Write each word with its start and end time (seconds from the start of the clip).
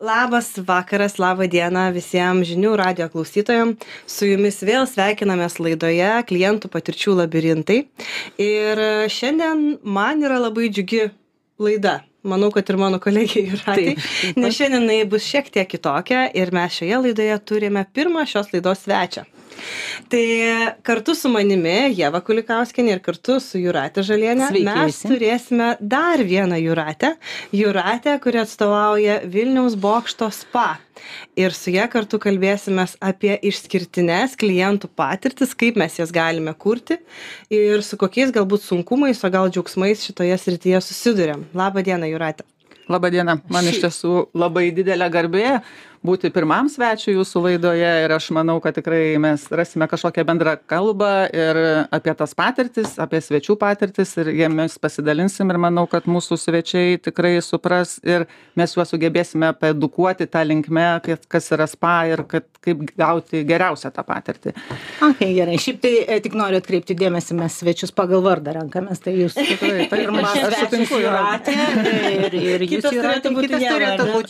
Labas 0.00 0.52
vakaras, 0.56 1.16
laba 1.18 1.48
diena 1.50 1.88
visiems 1.90 2.46
žinių 2.46 2.76
radio 2.78 3.08
klausytojams. 3.10 3.82
Su 4.06 4.28
jumis 4.28 4.60
vėl 4.62 4.84
sveikinamės 4.86 5.58
laidoje 5.58 6.10
klientų 6.28 6.70
patirčių 6.70 7.16
labirintai. 7.18 7.80
Ir 8.38 8.82
šiandien 9.10 9.64
man 9.82 10.22
yra 10.22 10.38
labai 10.44 10.68
džiugi 10.70 11.08
laida. 11.58 11.96
Manau, 12.22 12.52
kad 12.54 12.70
ir 12.70 12.78
mano 12.78 13.00
kolegija 13.02 13.56
yra. 13.56 13.74
Nes 14.38 14.54
šiandien 14.54 14.86
jinai 14.86 15.00
bus 15.10 15.26
šiek 15.26 15.50
tiek 15.50 15.66
kitokia 15.66 16.28
ir 16.30 16.54
mes 16.54 16.78
šioje 16.78 17.02
laidoje 17.08 17.42
turime 17.50 17.82
pirmą 17.90 18.22
šios 18.30 18.54
laidos 18.54 18.86
svečią. 18.86 19.26
Tai 20.08 20.24
kartu 20.86 21.14
su 21.18 21.30
manimi, 21.32 21.92
Jeva 21.96 22.20
Kulikauskienė 22.24 22.96
ir 22.96 23.02
kartu 23.04 23.38
su 23.42 23.60
Juratė 23.60 24.04
Žalienė, 24.06 24.48
Sveiki 24.52 24.66
mes 24.68 24.90
visi. 24.92 25.10
turėsime 25.10 25.70
dar 25.80 26.22
vieną 26.24 26.58
Juratę. 26.62 27.14
Juratę, 27.54 28.18
kuri 28.22 28.42
atstovauja 28.42 29.20
Vilniaus 29.28 29.76
bokšto 29.78 30.30
spa. 30.34 30.78
Ir 31.38 31.54
su 31.54 31.70
ją 31.70 31.86
kartu 31.90 32.18
kalbėsime 32.22 32.88
apie 33.04 33.36
išskirtines 33.50 34.34
klientų 34.40 34.90
patirtis, 34.98 35.54
kaip 35.58 35.78
mes 35.78 35.98
jas 36.00 36.12
galime 36.14 36.54
kurti 36.58 36.98
ir 37.54 37.84
su 37.86 37.98
kokiais 38.00 38.34
galbūt 38.34 38.66
sunkumais, 38.66 39.22
o 39.22 39.30
gal 39.30 39.50
džiaugsmais 39.52 40.02
šitoje 40.08 40.38
srityje 40.42 40.82
susidurėm. 40.88 41.46
Labą 41.58 41.84
dieną, 41.86 42.10
Juratė. 42.10 42.46
Labadiena, 42.88 43.34
man 43.52 43.66
iš 43.68 43.82
tiesų 43.82 44.12
labai 44.38 44.70
didelė 44.72 45.10
garbė 45.12 45.58
būti 46.04 46.30
pirmam 46.34 46.68
svečiu 46.70 47.14
jūsų 47.16 47.42
laidoje 47.46 47.88
ir 48.04 48.12
aš 48.14 48.28
manau, 48.36 48.58
kad 48.62 48.76
tikrai 48.78 49.16
mes 49.20 49.44
rasime 49.50 49.88
kažkokią 49.90 50.24
bendrą 50.28 50.54
kalbą 50.70 51.10
ir 51.34 51.58
apie 51.94 52.14
tas 52.18 52.34
patirtis, 52.38 52.94
apie 53.02 53.20
svečių 53.24 53.56
patirtis 53.60 54.14
ir 54.22 54.30
jiemis 54.36 54.78
pasidalinsim 54.82 55.50
ir 55.50 55.58
manau, 55.58 55.86
kad 55.90 56.06
mūsų 56.08 56.38
svečiai 56.40 56.98
tikrai 57.02 57.36
supras 57.44 57.96
ir 58.06 58.26
mes 58.58 58.74
juos 58.76 58.92
sugebėsime 58.94 59.50
paedukuoti 59.58 60.28
tą 60.30 60.44
linkmę, 60.46 60.86
kad- 61.04 61.26
kas 61.28 61.50
yra 61.56 61.66
spa 61.70 61.96
ir 62.10 62.22
kad, 62.30 62.46
kaip 62.64 62.84
gauti 62.98 63.42
geriausią 63.48 63.90
tą 63.94 64.04
patirtį. 64.06 64.54
Ok, 65.08 65.24
gerai. 65.34 65.58
Šiaip 65.58 65.80
tai 65.82 65.94
e, 66.06 66.20
tik 66.24 66.34
noriu 66.38 66.58
atkreipti 66.62 66.96
dėmesį, 66.98 67.36
mes 67.38 67.58
svečius 67.62 67.92
pagal 67.94 68.22
vardą 68.24 68.54
renkamės, 68.58 69.02
tai 69.04 69.16
jūs 69.18 69.34
Tikrai, 69.38 69.86
taip, 69.88 69.92
pirmas 69.92 70.32
svečias. 70.34 70.90
Jūratė 70.98 71.54
ir, 72.12 72.34
ir 72.38 72.64
jūs 72.66 72.88
Jūratė, 72.92 73.32
kitas 73.38 73.62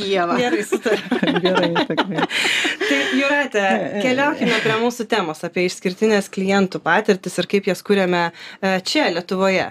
Ieva. 0.09 0.37
Gerai, 0.39 0.63
sutarėm. 0.69 1.41
Gerai. 1.43 1.68
Tai 1.77 2.99
Juratė, 3.19 3.65
keliaukime 4.05 4.59
prie 4.65 4.77
mūsų 4.83 5.09
temos 5.11 5.45
apie 5.47 5.67
išskirtinės 5.69 6.31
klientų 6.33 6.83
patirtis 6.85 7.39
ir 7.41 7.49
kaip 7.51 7.69
jas 7.71 7.83
kūrėme 7.87 8.29
e, 8.29 8.77
čia, 8.87 9.09
Lietuvoje. 9.15 9.71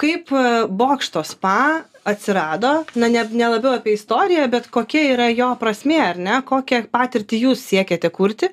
Kaip 0.00 0.32
e, 0.34 0.44
bokšto 0.66 1.22
spa 1.26 1.84
atsirado, 2.04 2.82
na 2.98 3.08
ne, 3.12 3.22
ne 3.30 3.52
labiau 3.56 3.78
apie 3.78 3.94
istoriją, 3.96 4.48
bet 4.52 4.68
kokia 4.72 5.06
yra 5.14 5.30
jo 5.32 5.52
prasmė, 5.60 6.00
ar 6.10 6.20
ne, 6.20 6.40
kokią 6.46 6.84
patirtį 6.92 7.44
jūs 7.46 7.64
siekiate 7.70 8.10
kurti, 8.12 8.50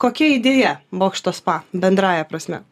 kokia 0.00 0.32
idėja 0.38 0.74
bokšto 0.90 1.34
spa 1.36 1.60
bendraja 1.72 2.26
prasme. 2.28 2.64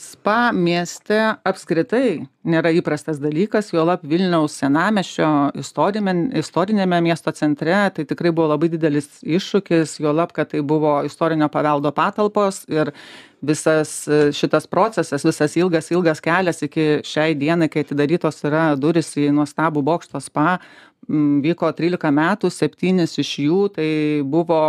Spa 0.00 0.50
mieste 0.50 1.16
apskritai 1.46 2.24
nėra 2.46 2.72
įprastas 2.74 3.20
dalykas 3.22 3.70
juolab 3.70 4.02
vilniaus 4.06 4.56
senamiesčio 4.58 5.28
istoriniame 5.60 6.40
istoriniame 6.40 6.98
miesto 7.04 7.30
centre 7.36 7.76
tai 7.94 8.04
tikrai 8.08 8.32
buvo 8.34 8.48
labai 8.50 8.72
didelis 8.72 9.20
iššūkis 9.22 10.00
juolab 10.02 10.34
kad 10.34 10.50
tai 10.50 10.64
buvo 10.66 10.96
istorinio 11.06 11.48
paveldo 11.52 11.94
patalpos 11.94 12.64
ir 12.66 12.90
visas 13.44 13.92
e, 14.08 14.32
šitas 14.34 14.66
procesas 14.66 15.24
visas 15.26 15.54
ilgas 15.60 15.92
ilgas 15.94 16.22
kelias 16.24 16.64
iki 16.66 17.04
šiai 17.06 17.38
dienai 17.38 17.70
kai 17.70 17.86
atidarytos 17.86 18.42
yra 18.48 18.72
durys 18.74 19.14
į 19.14 19.30
nuostabų 19.36 19.84
bokšto 19.86 20.22
spa 20.24 20.58
vyko 21.06 21.70
trylika 21.76 22.10
metų 22.10 22.50
septynis 22.50 23.14
iš 23.22 23.36
jų 23.46 23.60
tai 23.76 23.90
buvo 24.26 24.64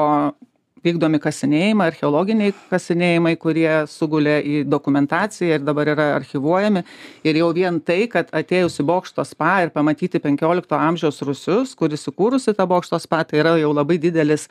vykdomi 0.86 1.20
kasinėjimai 1.24 1.90
archeologiniai 1.92 2.54
kasinėjimai 2.70 3.36
kurie 3.42 3.70
sugulė 3.92 4.38
į 4.46 4.62
dokumentaciją 4.70 5.60
ir 5.60 5.66
dabar 5.66 5.92
yra 5.96 6.08
archyvuojami 6.20 6.86
ir 7.26 7.42
jau 7.42 7.52
vien 7.58 7.82
tai 7.82 8.06
kad 8.12 8.32
atėjus 8.36 8.80
į 8.82 8.88
bokšto 8.92 9.26
spa 9.28 9.58
ir 9.66 9.74
pamatyti 9.76 10.22
penkiolikto 10.24 10.78
amžiaus 10.78 11.22
rūsius 11.26 11.76
kur 11.78 11.94
įsikūrusi 11.94 12.56
ta 12.58 12.68
bokšto 12.70 13.02
spa 13.02 13.24
tai 13.28 13.44
yra 13.44 13.58
jau 13.62 13.74
labai 13.76 14.00
didelis 14.02 14.50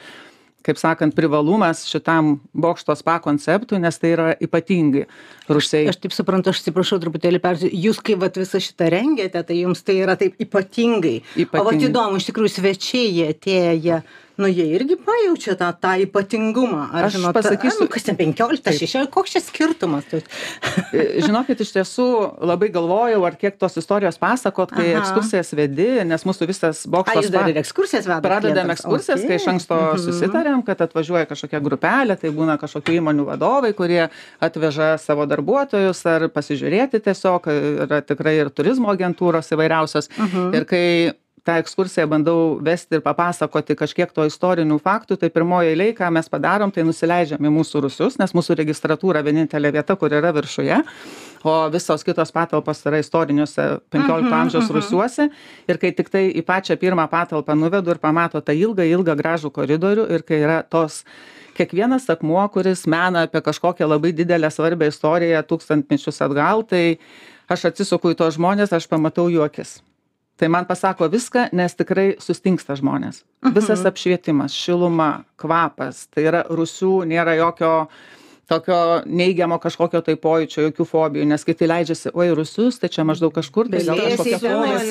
kaip 0.64 0.80
sakant 0.80 1.14
privalumas 1.16 1.84
šitam 1.88 2.38
bokšto 2.56 2.96
spa 2.96 3.18
konceptui 3.24 3.80
nes 3.82 3.98
tai 4.00 4.14
yra 4.14 4.28
ypatingi 4.42 5.04
rūsiai 5.52 5.90
Aš 5.92 6.00
taip 6.00 6.16
suprantu, 6.16 6.54
aš 6.54 6.62
atsiprašau 6.62 7.00
truputėlį 7.02 7.40
persiu. 7.44 7.68
Jūs 7.68 8.00
kai 8.04 8.16
vat, 8.20 8.38
visą 8.40 8.60
šitą 8.64 8.88
rengėte, 8.94 9.42
tai 9.44 9.60
jums 9.60 9.84
tai 9.84 9.98
yra 10.00 10.16
taip 10.20 10.40
ypatingai. 10.40 11.18
O 11.20 11.24
vat 11.26 11.44
Ypatingai. 11.44 11.90
įdomu, 11.90 12.20
iš 12.20 12.30
tikrųjų 12.30 12.54
svečiai 12.56 13.10
jie 13.12 13.28
atėję, 13.34 13.74
jie, 13.84 14.00
nu 14.36 14.48
jie 14.50 14.64
irgi 14.74 14.96
pajaučia 14.98 15.54
tą, 15.58 15.68
tą 15.78 15.92
ypatingumą. 16.02 16.88
Ar 16.92 17.06
Aš 17.06 17.16
žinot, 17.18 17.34
pasakysiu- 17.36 17.82
a, 17.82 17.84
nu, 17.84 17.88
kas 17.92 18.02
ten 18.02 18.16
15, 18.18 18.72
16, 18.78 19.10
koks 19.14 19.30
čia 19.36 19.40
skirtumas? 19.44 20.04
E, 20.14 20.22
Žinokit, 21.22 21.60
iš 21.62 21.70
tiesų 21.76 22.06
labai 22.42 22.68
galvojau, 22.74 23.22
ar 23.26 23.36
kiek 23.38 23.56
tos 23.58 23.76
istorijos 23.78 24.18
pasakot, 24.18 24.70
kai 24.74 24.90
Aha. 24.94 25.02
ekskursijas 25.04 25.54
vedi, 25.54 25.88
nes 26.04 26.26
mūsų 26.26 26.48
visas 26.50 26.82
A, 26.86 26.90
bokštas 26.96 27.28
jūs 27.28 27.32
dar 27.34 27.48
ir 27.52 27.60
ekskursijas 27.62 28.08
vedate? 28.10 28.26
Pradedam 28.28 28.70
ekskursijas, 28.74 29.22
kai 29.22 29.38
iš 29.38 29.48
anksto 29.54 29.78
susitarėm, 30.02 30.64
kad 30.66 30.82
atvažiuoja 30.86 31.26
kažkokia 31.30 31.62
grupelė, 31.62 32.18
tai 32.20 32.30
būna 32.34 32.58
kažkokių 32.58 32.98
įmonių 33.00 33.26
vadovai, 33.30 33.72
kurie 33.76 34.08
atveža 34.42 34.94
savo 34.98 35.26
darbuotojus 35.30 36.02
ar 36.10 36.28
pasižiūrėti 36.34 37.00
tiesiog, 37.06 37.46
yra 37.86 38.02
tikrai 38.02 38.36
ir 38.42 38.50
turizmo 38.50 38.90
agentūros 38.92 39.52
įvairiausios. 39.54 40.10
Ir 40.54 40.66
kai 40.68 40.84
tą 41.44 41.58
ekskursiją 41.60 42.06
bandau 42.08 42.56
vesti 42.64 42.96
ir 42.96 43.02
papasakoti 43.04 43.76
kažkiek 43.76 44.12
to 44.16 44.24
istorinių 44.24 44.78
faktų, 44.80 45.18
tai 45.20 45.28
pirmoji 45.32 45.74
eilė, 45.74 45.90
ką 45.96 46.08
mes 46.16 46.30
padarom, 46.32 46.72
tai 46.72 46.86
nusileidžiam 46.88 47.44
į 47.44 47.52
mūsų 47.58 47.84
rusius, 47.84 48.16
nes 48.20 48.32
mūsų 48.36 48.56
registratūra 48.62 49.20
vienintelė 49.26 49.74
vieta, 49.76 49.96
kur 50.00 50.14
yra 50.16 50.32
viršuje, 50.36 50.80
o 51.44 51.54
visos 51.74 52.06
kitos 52.06 52.32
patalpos 52.32 52.80
yra 52.88 53.02
istoriniuose 53.04 53.68
15 53.92 54.32
amžiaus 54.40 54.72
rusiuose. 54.72 55.28
Ir 55.68 55.80
kai 55.82 55.92
tik 55.92 56.08
tai 56.12 56.26
į 56.32 56.46
pačią 56.48 56.78
pirmą 56.80 57.04
patalpą 57.12 57.56
nuvedu 57.60 57.92
ir 57.92 58.00
pamato 58.00 58.40
tą 58.40 58.56
ilgą, 58.56 58.88
ilgą 58.96 59.16
gražų 59.20 59.52
koridorių 59.52 60.08
ir 60.16 60.24
kai 60.24 60.40
yra 60.40 60.62
tos 60.64 61.02
kiekvienas 61.54 62.08
akmuo, 62.10 62.42
kuris 62.50 62.88
mena 62.90 63.28
apie 63.28 63.44
kažkokią 63.44 63.86
labai 63.92 64.16
didelę 64.16 64.48
svarbę 64.50 64.88
istoriją 64.88 65.44
tūkstantmečius 65.44 66.24
atgal, 66.24 66.64
tai 66.64 66.96
aš 67.52 67.68
atsisuku 67.70 68.14
į 68.14 68.22
tos 68.24 68.40
žmonės, 68.40 68.72
aš 68.72 68.88
pamatau 68.88 69.28
jų 69.28 69.44
akis. 69.44 69.82
Tai 70.36 70.48
man 70.50 70.66
pasako 70.66 71.06
viską, 71.12 71.48
nes 71.54 71.76
tikrai 71.78 72.08
sustingsta 72.18 72.74
žmonės. 72.78 73.22
Visas 73.54 73.84
apšvietimas, 73.86 74.56
šiluma, 74.56 75.22
kvapas, 75.38 76.08
tai 76.10 76.26
yra 76.26 76.42
rusių, 76.50 77.04
nėra 77.06 77.36
jokio 77.38 77.74
tokio 78.48 78.76
neigiamo 79.06 79.56
kažkokio 79.62 80.00
tai 80.04 80.16
pojūčio, 80.20 80.66
jokių 80.68 80.86
fobijų, 80.88 81.24
nes 81.28 81.46
kiti 81.46 81.68
leidžiasi, 81.68 82.12
oi, 82.12 82.28
rusius, 82.36 82.76
tai 82.80 82.90
čia 82.92 83.06
maždaug 83.06 83.32
kažkur, 83.34 83.70
tai 83.72 83.80
gal 83.86 84.00
kažkokia 84.00 84.40
fobija. 84.42 84.82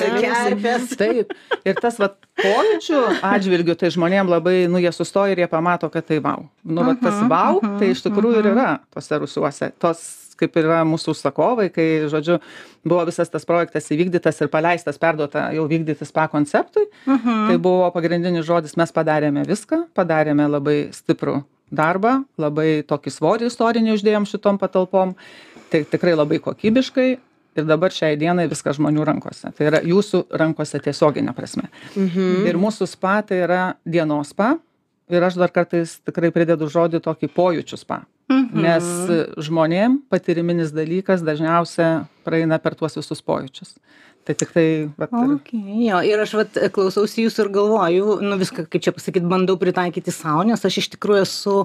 Taip. 0.98 1.34
Ir 1.62 1.78
tas 1.78 2.00
vat, 2.02 2.18
pojūčių 2.40 3.02
atžvilgių, 3.30 3.76
tai 3.78 3.92
žmonėm 3.94 4.32
labai, 4.32 4.56
nu, 4.70 4.80
jie 4.82 4.90
sustoja 4.96 5.36
ir 5.36 5.44
jie 5.44 5.50
pamato, 5.50 5.90
kad 5.92 6.08
tai 6.08 6.18
vau. 6.24 6.48
Nu, 6.64 6.82
vat, 6.88 7.02
tas 7.04 7.22
vau, 7.30 7.60
tai 7.78 7.92
iš 7.94 8.02
tikrųjų 8.08 8.42
ir 8.42 8.50
yra 8.56 8.68
tose 8.94 9.22
rusiuose. 9.22 9.70
Tos 9.82 10.02
kaip 10.44 10.60
ir 10.60 10.68
yra 10.68 10.82
mūsų 10.88 11.14
užsakovai, 11.16 11.70
kai, 11.74 11.88
žodžiu, 12.12 12.38
buvo 12.84 13.06
visas 13.08 13.32
tas 13.32 13.48
projektas 13.48 13.90
įvykdytas 13.90 14.44
ir 14.44 14.52
paleistas, 14.52 15.00
perduota 15.00 15.48
jau 15.56 15.66
vykdyti 15.70 16.06
spa 16.06 16.28
konceptui. 16.32 16.86
Tai 17.48 17.58
buvo 17.58 17.90
pagrindinis 17.96 18.46
žodis, 18.46 18.76
mes 18.80 18.94
padarėme 18.94 19.44
viską, 19.48 19.88
padarėme 19.96 20.46
labai 20.52 20.78
stiprų 20.94 21.40
darbą, 21.74 22.22
labai 22.38 22.84
tokį 22.86 23.10
svorį 23.10 23.48
istorinį 23.50 23.96
uždėjom 23.96 24.28
šitom 24.28 24.60
patalpom, 24.60 25.14
tai 25.72 25.84
tikrai 25.88 26.14
labai 26.14 26.38
kokybiškai 26.44 27.08
ir 27.54 27.66
dabar 27.68 27.94
šiai 27.94 28.18
dienai 28.18 28.46
viskas 28.50 28.78
žmonių 28.78 29.06
rankose. 29.06 29.50
Tai 29.54 29.68
yra 29.70 29.80
jūsų 29.86 30.24
rankose 30.34 30.80
tiesioginė 30.82 31.34
prasme. 31.36 31.68
Mhm. 31.94 32.46
Ir 32.50 32.58
mūsų 32.60 32.88
spa 32.90 33.20
tai 33.26 33.42
yra 33.46 33.62
dienos 33.86 34.34
spa. 34.34 34.54
Ir 35.12 35.20
aš 35.20 35.36
dar 35.36 35.52
kartais 35.52 35.98
tikrai 36.00 36.30
pridedu 36.32 36.66
žodį 36.72 37.02
tokį 37.04 37.28
pojūčių 37.34 37.76
spa. 37.76 38.04
Mhm. 38.30 38.62
Nes 38.64 38.86
žmonėm 39.46 39.98
patyriminis 40.08 40.72
dalykas 40.72 41.24
dažniausia 41.24 42.06
praeina 42.24 42.58
per 42.58 42.76
tuos 42.78 42.96
visus 42.96 43.20
pojūčius. 43.20 43.76
Tai 44.24 44.32
tik 44.40 44.52
tai, 44.54 44.88
vat, 44.96 45.10
ir- 45.12 45.32
Okay, 45.34 45.84
jo, 45.84 45.98
ir 46.00 46.20
aš 46.22 46.30
vat, 46.38 46.56
klausausi 46.72 47.26
jūsų 47.26 47.44
ir 47.44 47.48
galvoju, 47.52 48.14
nu 48.24 48.38
viską, 48.40 48.62
kaip 48.72 48.80
čia 48.86 48.92
pasakyti, 48.96 49.28
bandau 49.28 49.58
pritaikyti 49.60 50.08
savo, 50.14 50.40
nes 50.48 50.62
aš 50.64 50.78
iš 50.80 50.88
tikrųjų 50.94 51.24
esu 51.26 51.56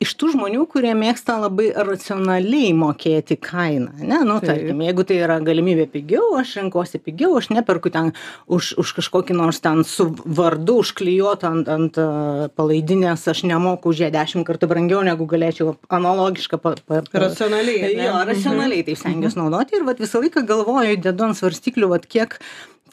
iš 0.00 0.14
tų 0.16 0.30
žmonių, 0.32 0.62
kurie 0.72 0.94
mėgsta 0.96 1.36
labai 1.42 1.66
racionaliai 1.76 2.70
mokėti 2.72 3.36
kainą. 3.36 3.92
Ne, 4.00 4.22
nu, 4.24 4.38
tarkim, 4.40 4.80
jeigu 4.80 5.04
tai 5.04 5.18
yra 5.20 5.36
galimybė 5.44 5.84
pigiau, 5.92 6.38
aš 6.40 6.54
renkuosi 6.62 7.02
pigiau, 7.04 7.34
aš 7.36 7.50
neperku 7.52 7.92
ten 7.92 8.14
už, 8.48 8.70
už 8.80 8.94
kažkokį 8.96 9.36
nors 9.36 9.60
ten 9.60 9.84
su 9.84 10.08
vardu 10.24 10.78
užklijuotą 10.80 11.50
ant, 11.52 11.68
ant 11.68 12.00
uh, 12.00 12.48
palaidinės, 12.56 13.26
aš 13.28 13.44
nemoku 13.44 13.92
už 13.92 14.06
ją 14.06 14.10
dešimt 14.16 14.46
kartų 14.48 14.70
brangiau, 14.72 15.02
negu 15.04 15.28
galėčiau 15.28 15.76
analogišką. 15.92 16.60
Pa, 16.64 16.74
pa, 16.80 17.02
pa, 17.04 17.24
Racionaliai? 17.26 17.92
Jo, 18.00 18.16
racionaliai 18.28 18.84
taip 18.88 18.96
stengiuosi 19.00 19.36
naudoti 19.40 19.76
ir 19.76 19.84
vat, 19.84 20.00
visą 20.00 20.24
laiką 20.24 20.46
galvoju, 20.48 20.96
dedu 21.04 21.28
ant 21.28 21.36
svarstyklių, 21.36 21.89
vat, 21.90 22.06
kiek, 22.10 22.36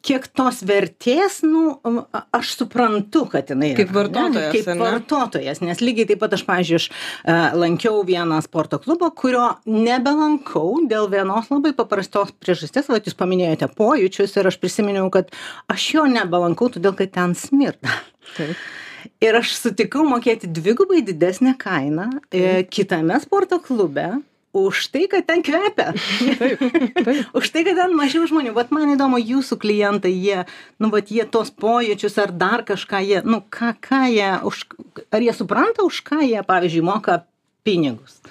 kiek 0.07 0.27
tos 0.37 0.61
vertės, 0.67 1.39
nu, 1.45 1.75
aš 2.35 2.53
suprantu, 2.61 3.25
kad 3.31 3.51
jinai 3.51 3.71
yra. 3.73 3.81
Kaip 3.81 3.93
vartotojas, 3.95 4.47
Ne? 4.47 4.51
Kaip 4.55 4.69
ne? 4.71 4.77
vartotojas, 4.83 5.61
nes 5.65 5.83
lygiai 5.83 6.07
taip 6.11 6.21
pat 6.23 6.35
aš, 6.37 6.45
aš 6.47 6.87
e, 6.87 7.37
lankiau 7.57 8.01
vieną 8.07 8.39
sporto 8.45 8.79
klubą, 8.83 9.09
kurio 9.11 9.49
nebelankau 9.65 10.83
dėl 10.89 11.09
vienos 11.11 11.51
labai 11.53 11.73
paprastos 11.77 12.33
priežasties, 12.39 12.89
va, 12.91 13.01
jūs 13.01 13.17
paminėjote 13.17 13.69
pojūčius 13.77 14.37
ir 14.37 14.51
aš 14.51 14.59
prisiminiau, 14.61 15.09
kad 15.13 15.31
aš 15.71 15.91
jo 15.95 16.07
nebelankau, 16.11 16.71
todėl 16.73 16.95
kad 16.97 17.13
ten 17.17 17.35
smirda. 17.37 17.99
Taip. 18.37 18.55
Ir 19.23 19.37
aš 19.39 19.53
sutikau 19.55 20.03
mokėti 20.07 20.49
dvigubai 20.51 20.99
didesnę 21.05 21.55
kainą 21.59 22.09
e, 22.29 22.63
kitame 22.67 23.17
sporto 23.23 23.59
klube 23.63 24.17
už 24.65 24.87
tai, 24.93 25.05
kad 25.11 25.27
ten 25.27 25.43
kvepia. 25.45 25.93
Taip, 26.39 26.63
taip. 27.05 27.35
už 27.37 27.51
tai, 27.53 27.63
kad 27.67 27.77
ten 27.79 27.93
mažiau 27.97 28.25
žmonių. 28.29 28.55
Vat 28.57 28.73
man 28.75 28.93
įdomu, 28.95 29.21
jūsų 29.21 29.59
klientai, 29.61 30.11
jie, 30.13 30.43
nu, 30.81 30.89
vat 30.93 31.13
jie 31.13 31.25
tos 31.29 31.53
pojūčius 31.53 32.17
ar 32.23 32.33
dar 32.33 32.65
kažką, 32.67 33.03
jie, 33.05 33.21
nu, 33.27 33.43
ką, 33.53 33.75
ką 33.83 34.03
jie, 34.11 34.31
už, 34.47 34.65
ar 35.13 35.23
jie 35.23 35.33
supranta, 35.37 35.85
už 35.87 36.01
ką 36.07 36.21
jie, 36.25 36.41
pavyzdžiui, 36.47 36.85
moka 36.87 37.21
pinigus. 37.67 38.21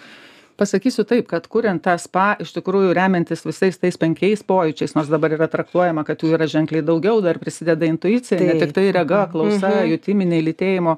Pasakysiu 0.57 1.05
taip 1.09 1.29
kad 1.31 1.47
kuriant 1.53 1.83
tą 1.85 1.95
spa 2.01 2.27
iš 2.43 2.55
tikrųjų 2.57 2.95
remiantis 2.97 3.45
visais 3.47 3.79
tais 3.81 3.99
penkiais 4.01 4.43
pojūčiais 4.47 4.97
nors 4.97 5.11
dabar 5.13 5.35
yra 5.37 5.49
traktuojama 5.53 6.05
kad 6.09 6.23
jų 6.25 6.35
yra 6.39 6.49
ženkliai 6.51 6.85
daugiau 6.87 7.21
dar 7.25 7.41
prisideda 7.43 7.89
intuicija 7.89 8.41
ne 8.41 8.59
tiktai 8.63 8.89
rega 8.97 9.27
klausa 9.33 9.73
jutiminiai 9.89 10.45
lytėjimo 10.47 10.97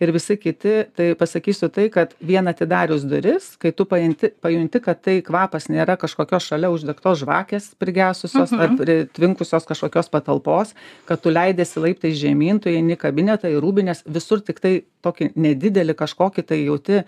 ir 0.00 0.12
visi 0.14 0.36
kiti. 0.40 0.74
Tai 0.96 1.08
pasakysiu 1.20 1.68
tai 1.72 1.88
kad 1.92 2.14
vien 2.24 2.48
atidarius 2.50 3.04
duris 3.08 3.50
kai 3.60 3.72
tu 3.76 3.84
pajunti 3.88 4.32
pajunti 4.42 4.82
kad 4.84 5.02
tai 5.04 5.18
kvapas 5.26 5.68
nėra 5.72 5.98
kažkokios 6.00 6.46
šalia 6.52 6.70
uždegtos 6.72 7.20
žvakės 7.24 7.72
prigesusios 7.80 8.54
ar 8.56 8.76
pritvinkusios 8.78 9.68
kažkokios 9.68 10.10
patalpos 10.12 10.74
kad 11.08 11.20
tu 11.20 11.32
leidiesi 11.34 11.82
laiptais 11.82 12.16
žemyn 12.20 12.62
tu 12.62 12.72
eini 12.72 12.96
į 12.96 13.02
kabinetą 13.04 13.50
į 13.52 13.60
rūbines 13.64 14.04
visur 14.06 14.42
tiktai 14.44 14.80
tokį 15.04 15.32
nedidelį 15.36 15.98
kažkokį 15.98 16.46
tai 16.48 16.62
jauti 16.64 17.04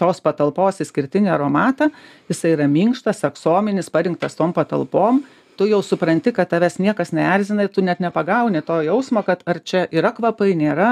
tos 0.00 0.20
patalpos 0.24 0.80
išskirtinį 0.84 1.30
aromatą 1.32 1.88
jisai 2.30 2.52
yra 2.56 2.68
minkštas 2.70 3.24
aksominis 3.28 3.90
parinktas 3.92 4.36
tom 4.38 4.52
patalpom 4.56 5.22
tu 5.56 5.68
jau 5.70 5.80
supranti 5.84 6.32
kad 6.36 6.50
tavęs 6.52 6.78
niekas 6.84 7.14
neerzina 7.16 7.66
ir 7.66 7.72
tu 7.76 7.84
net 7.84 8.02
nepagauni 8.04 8.62
to 8.68 8.80
jausmo 8.88 9.24
kad 9.26 9.44
ar 9.48 9.62
čia 9.64 9.86
yra 9.90 10.12
kvapai 10.18 10.52
nėra 10.62 10.90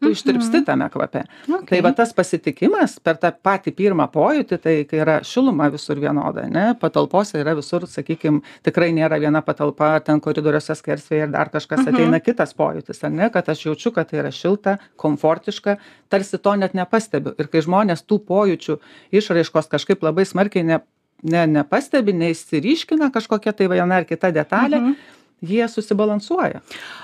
tu 0.00 0.10
ištirpsti 0.10 0.62
tame 0.66 0.88
kvape. 0.92 1.22
Tai 1.68 1.80
va 1.84 1.92
tas 1.96 2.12
pasitikimas 2.14 2.98
per 3.02 3.18
tą 3.22 3.30
patį 3.44 3.74
pirmą 3.78 4.08
pojūtį 4.14 4.58
tai 4.62 4.74
kai 4.88 5.00
yra 5.02 5.16
šiluma 5.26 5.68
visur 5.74 5.98
vienoda 6.02 6.44
ane 6.46 6.66
patalpose 6.80 7.40
yra 7.40 7.56
visur 7.58 7.86
sakykim 7.90 8.40
tikrai 8.66 8.90
nėra 8.96 9.18
viena 9.22 9.42
patalpa 9.44 9.94
ar 9.96 10.04
ten 10.06 10.22
koridoriuose 10.24 10.76
skersvėjai 10.78 11.26
ir 11.26 11.32
dar 11.34 11.50
kažkas 11.54 11.86
ateina 11.90 12.20
kitas 12.22 12.54
pojūtis 12.58 13.02
ar 13.04 13.14
ne 13.14 13.30
kad 13.34 13.48
aš 13.50 13.66
jaučiu 13.66 13.94
kad 13.96 14.10
tai 14.10 14.22
yra 14.22 14.34
šilta 14.34 14.78
komfortiška 14.96 15.78
tarsi 16.08 16.38
to 16.38 16.54
net 16.56 16.78
nepastebiu. 16.78 17.34
Ir 17.38 17.50
kai 17.50 17.64
žmonės 17.66 18.06
tų 18.06 18.22
pojūčių 18.28 18.78
išraiškos 19.18 19.70
kažkaip 19.74 20.06
labai 20.06 20.28
smarkiai 20.28 20.66
ne 20.66 20.80
ne 21.22 21.46
nepastebi 21.50 22.12
neišsiryškina 22.14 23.10
kažkokia 23.10 23.52
tai 23.52 23.66
viena 23.70 23.98
ar 23.98 24.04
kita 24.06 24.30
detalė 24.30 24.78
jie 25.42 25.64
susibalansuoja. 25.68 26.60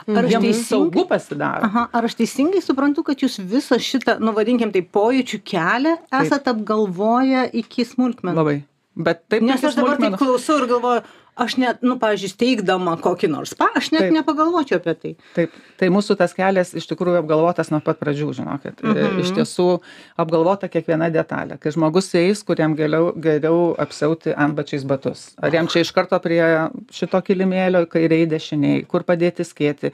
Ar 0.08 0.24
aš 0.24 0.30
jiem 0.30 0.42
teisingai- 0.42 0.68
saugu 0.68 1.06
pasidaro. 1.08 1.64
Aha, 1.64 1.88
ar 1.92 2.04
aš 2.04 2.14
teisingai 2.14 2.62
suprantu, 2.62 3.04
kad 3.04 3.16
jūs 3.22 3.38
visą 3.38 3.76
šitą, 3.78 4.18
nu 4.20 4.32
vadinkim 4.32 4.72
tai 4.72 4.82
pojūčių 4.82 5.38
kelią 5.44 5.96
esate 6.20 6.50
apgalvoję 6.54 7.50
iki 7.52 7.84
smulkmenų? 7.84 8.34
labai. 8.36 8.62
Bet 8.96 9.24
taip 9.28 9.42
Nes 9.42 9.62
aš 9.64 9.74
dabar 9.74 9.96
taip 9.98 10.14
klausau 10.18 10.58
ir 10.62 10.68
galvoju, 10.70 11.02
aš 11.36 11.56
net, 11.58 11.82
nu, 11.86 11.96
pavyzdžiui, 12.00 12.30
steigdama 12.30 12.96
kokį 13.02 13.30
nors 13.32 13.54
spa, 13.54 13.68
aš 13.78 13.90
net 13.94 14.10
nepagalvočiau 14.14 14.80
apie 14.80 14.94
tai. 14.94 15.12
taip. 15.36 15.54
Tai 15.80 15.90
mūsų 15.94 16.16
tas 16.20 16.34
kelias 16.36 16.74
iš 16.78 16.86
tikrųjų 16.90 17.20
apgalvotas 17.22 17.72
nuo 17.74 17.80
pat 17.84 17.98
pradžių 18.02 18.30
žinokit. 18.40 18.82
Mhm. 18.84 19.20
iš 19.24 19.34
tiesų 19.38 19.68
apgalvota 20.20 20.70
kiekviena 20.70 21.10
detalė. 21.14 21.58
Kai 21.60 21.74
žmogus 21.74 22.12
eis 22.18 22.44
kuriam 22.46 22.76
geriau 22.78 23.12
geriau 23.16 23.74
apsiauti 23.78 24.34
antbačiais 24.34 24.84
batus. 24.86 25.32
Ar 25.42 25.54
jam 25.54 25.70
čia 25.70 25.84
iš 25.84 25.94
karto 25.94 26.18
prie 26.22 26.42
šito 26.94 27.20
kilimėlio 27.24 27.86
kairėj 27.90 28.28
dešinėj 28.30 28.84
kur 28.90 29.02
padėti 29.06 29.46
skėtį 29.46 29.92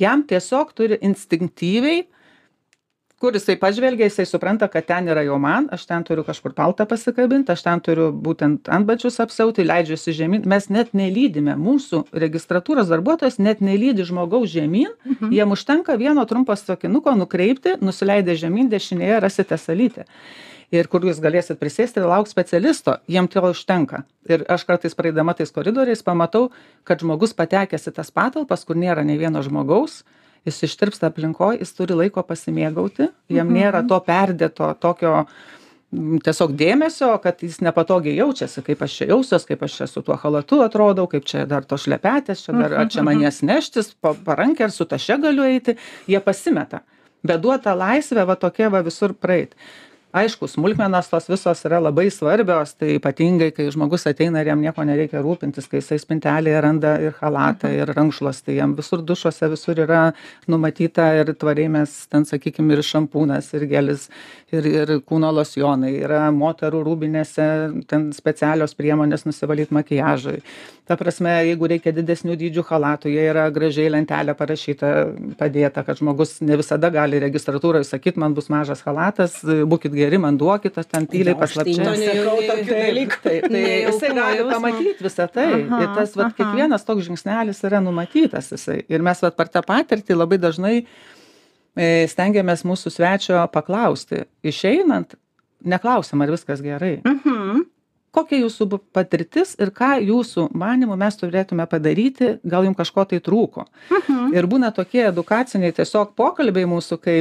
jam 0.00 0.24
tiesiog 0.26 0.72
turi 0.76 0.98
instinktyviai 1.04 2.04
kur 3.20 3.36
jisai 3.36 3.56
pažvelgia 3.60 4.06
jisai 4.08 4.24
supranta 4.26 4.68
kad 4.72 4.86
ten 4.88 5.08
yra 5.12 5.20
jau 5.26 5.36
man 5.38 5.66
aš 5.76 5.84
ten 5.86 6.04
turiu 6.08 6.24
kažkur 6.24 6.54
paltą 6.56 6.86
pasikabint 6.88 7.50
aš 7.52 7.62
ten 7.66 7.80
turiu 7.84 8.06
būtent 8.26 8.68
antbačius 8.72 9.20
apsiauti 9.20 9.66
leidžiuosi 9.66 10.14
žemyn. 10.16 10.46
Mes 10.48 10.70
net 10.72 10.94
nelydime 10.96 11.52
mūsų 11.60 12.06
registratūros 12.24 12.88
darbuotojas 12.88 13.36
net 13.38 13.60
nelydi 13.60 14.06
žmogaus 14.08 14.48
žemyn. 14.54 14.94
Jiem 15.36 15.52
užtenka 15.52 15.98
vieno 16.00 16.24
trumpo 16.24 16.56
sakinuko 16.56 17.12
nukreipti 17.18 17.76
nusileidę 17.84 18.36
žemyn 18.40 18.70
dešinėje 18.72 19.20
rasite 19.20 19.58
salytę. 19.60 20.06
Ir 20.72 20.88
kur 20.88 21.04
jūs 21.04 21.20
galėsit 21.20 21.58
prisėsti 21.60 22.00
ir 22.00 22.06
laukt 22.08 22.30
specialisto 22.30 22.94
jiem 23.10 23.28
to 23.28 23.42
užtenka. 23.50 24.04
Ir 24.32 24.46
aš 24.48 24.64
kartais 24.64 24.96
praeidama 24.96 25.34
tais 25.36 25.52
koridoriais 25.52 26.00
pamatau 26.06 26.48
kad 26.88 27.04
žmogus 27.04 27.36
patekęs 27.36 27.90
į 27.90 27.94
tas 28.00 28.08
patalpas 28.14 28.64
kur 28.64 28.80
nėra 28.80 29.04
nei 29.04 29.20
vieno 29.20 29.42
žmogaus 29.44 30.04
jis 30.48 30.62
ištirpsta 30.68 31.10
aplinkoj 31.10 31.60
jis 31.60 31.72
turi 31.76 31.96
laiko 31.98 32.24
pasimėgauti 32.26 33.10
jam 33.32 33.50
nėra 33.54 33.82
to 33.88 33.98
perdėto 34.06 34.70
tokio 34.80 35.14
m, 35.20 36.18
tiesiog 36.24 36.54
dėmesio 36.58 37.10
kad 37.24 37.42
jis 37.44 37.60
nepatogiai 37.66 38.16
jaučiasi 38.20 38.64
kaip 38.66 38.84
aš 38.86 38.96
čia 39.00 39.10
jausiuos 39.12 39.46
kaip 39.48 39.66
aš 39.66 39.76
čia 39.80 39.90
su 39.90 40.04
tuo 40.06 40.16
chalatu 40.20 40.62
atrodau 40.64 41.08
kaip 41.10 41.28
čia 41.28 41.44
dar 41.50 41.66
tos 41.68 41.84
šlepetės 41.86 42.46
čia 42.46 42.56
dar 42.56 42.78
ar 42.84 42.88
čia 42.92 43.04
manęs 43.06 43.42
neštis 43.46 43.92
po 44.00 44.14
parankę 44.26 44.68
ar 44.68 44.74
su 44.74 44.88
taše 44.88 45.18
galiu 45.20 45.44
eiti. 45.48 45.76
Jie 46.08 46.20
pasimeta. 46.24 46.84
Bet 47.26 47.42
duot 47.44 47.66
tą 47.66 47.76
laisvę 47.76 48.24
va 48.24 48.36
tokia 48.40 48.70
va 48.72 48.80
visur 48.86 49.12
praeit 49.12 49.56
aišku 50.12 50.48
smulkmenos 50.50 51.08
tos 51.10 51.28
visos 51.30 51.60
yra 51.66 51.78
labai 51.78 52.08
svarbios 52.10 52.72
tai 52.74 52.96
ypatingai 52.98 53.50
kai 53.54 53.68
žmogus 53.70 54.08
ateina 54.10 54.42
ir 54.42 54.50
jam 54.50 54.62
nieko 54.62 54.82
nereikia 54.86 55.22
rūpintis 55.22 55.68
kai 55.70 55.78
jisai 55.78 56.00
spintelėje 56.02 56.62
randa 56.64 56.96
ir 56.98 57.14
chalatą 57.18 57.70
ir 57.70 57.92
rankšluostį 57.94 58.56
jam 58.58 58.74
visur 58.78 59.04
dušuose 59.06 59.50
visur 59.52 59.78
yra 59.86 60.00
numatyta 60.50 61.12
ir 61.20 61.30
tvariai 61.38 61.70
mes 61.76 61.94
ten 62.10 62.26
sakykim 62.26 62.72
ir 62.74 62.82
šampūnas 62.86 63.52
ir 63.54 63.68
gelis 63.70 64.08
ir 64.50 64.66
ir 64.66 64.96
kūno 65.06 65.30
losjonai 65.36 65.92
yra 66.00 66.24
moterų 66.34 66.82
rūbinėse 66.88 67.46
ten 67.86 68.10
specialios 68.16 68.74
priemonės 68.74 69.26
nusivalyt 69.28 69.70
makiažui. 69.70 70.40
Ta 70.90 70.96
prasme 70.98 71.30
jeigu 71.46 71.68
reikia 71.70 71.92
didesnių 71.94 72.34
dydžių 72.34 72.64
chalatų 72.66 73.12
jie 73.12 73.28
yra 73.30 73.46
gražiai 73.54 73.92
lentelė 73.94 74.34
parašyta 74.34 74.88
padėta 75.38 75.84
kad 75.86 76.02
žmogus 76.02 76.40
ne 76.42 76.58
visada 76.58 76.90
gali 76.90 77.22
registratūroj 77.22 77.86
sakyt 77.86 78.18
man 78.18 78.34
bus 78.34 78.50
mažas 78.50 78.82
chalatas 78.82 79.38
būkit 79.46 79.94
geri 80.00 80.18
man 80.22 80.36
duokit 80.40 80.76
aš 80.82 80.88
ten 80.90 81.06
tyliai 81.10 81.34
Jo, 81.36 81.38
aš 81.46 81.54
tai 81.54 81.64
paslapčia 81.64 81.86
nesakau 81.92 82.36
tokių 82.50 82.74
dalykų. 82.80 83.20
taip, 83.26 83.46
tai 83.52 83.64
jisai 83.86 84.10
gali 84.18 84.40
jausmo. 84.40 84.52
pamatyt 84.56 85.02
visą 85.06 85.26
tai 85.32 85.48
Aha, 85.54 85.80
ir 85.84 85.88
tas 86.00 86.16
vat 86.18 86.36
kiekvienas 86.38 86.84
toks 86.88 87.06
žingsnelis 87.08 87.64
yra 87.68 87.80
numatytas 87.84 88.52
jisai 88.56 88.78
ir 88.88 89.02
mes 89.08 89.22
vat 89.22 89.36
per 89.38 89.48
tą 89.52 89.62
patirtį 89.66 90.16
labai 90.18 90.38
dažnai 90.42 90.76
e, 91.76 92.06
stengiamės 92.10 92.64
mūsų 92.66 92.90
svečio 92.96 93.42
paklausti 93.54 94.24
išeinant 94.42 95.14
neklausiam 95.64 96.22
ar 96.24 96.32
viskas 96.32 96.62
gerai 96.64 97.00
Mhm. 97.04 97.66
kokia 98.10 98.40
jūsų 98.42 98.66
patirtis 98.92 99.52
ir 99.62 99.70
ką 99.70 99.92
jūsų 100.02 100.48
manymu 100.58 100.96
mes 100.98 101.14
turėtume 101.20 101.62
padaryti 101.70 102.40
gal 102.44 102.64
jum 102.66 102.74
kažko 102.74 103.04
tai 103.08 103.20
trūko 103.22 103.66
Mhm. 103.90 104.34
ir 104.34 104.46
būna 104.50 104.72
tokie 104.74 105.04
edukaciniai 105.12 105.72
tiesiog 105.76 106.14
pokalbiai 106.18 106.66
mūsų 106.66 106.98
kai 107.04 107.18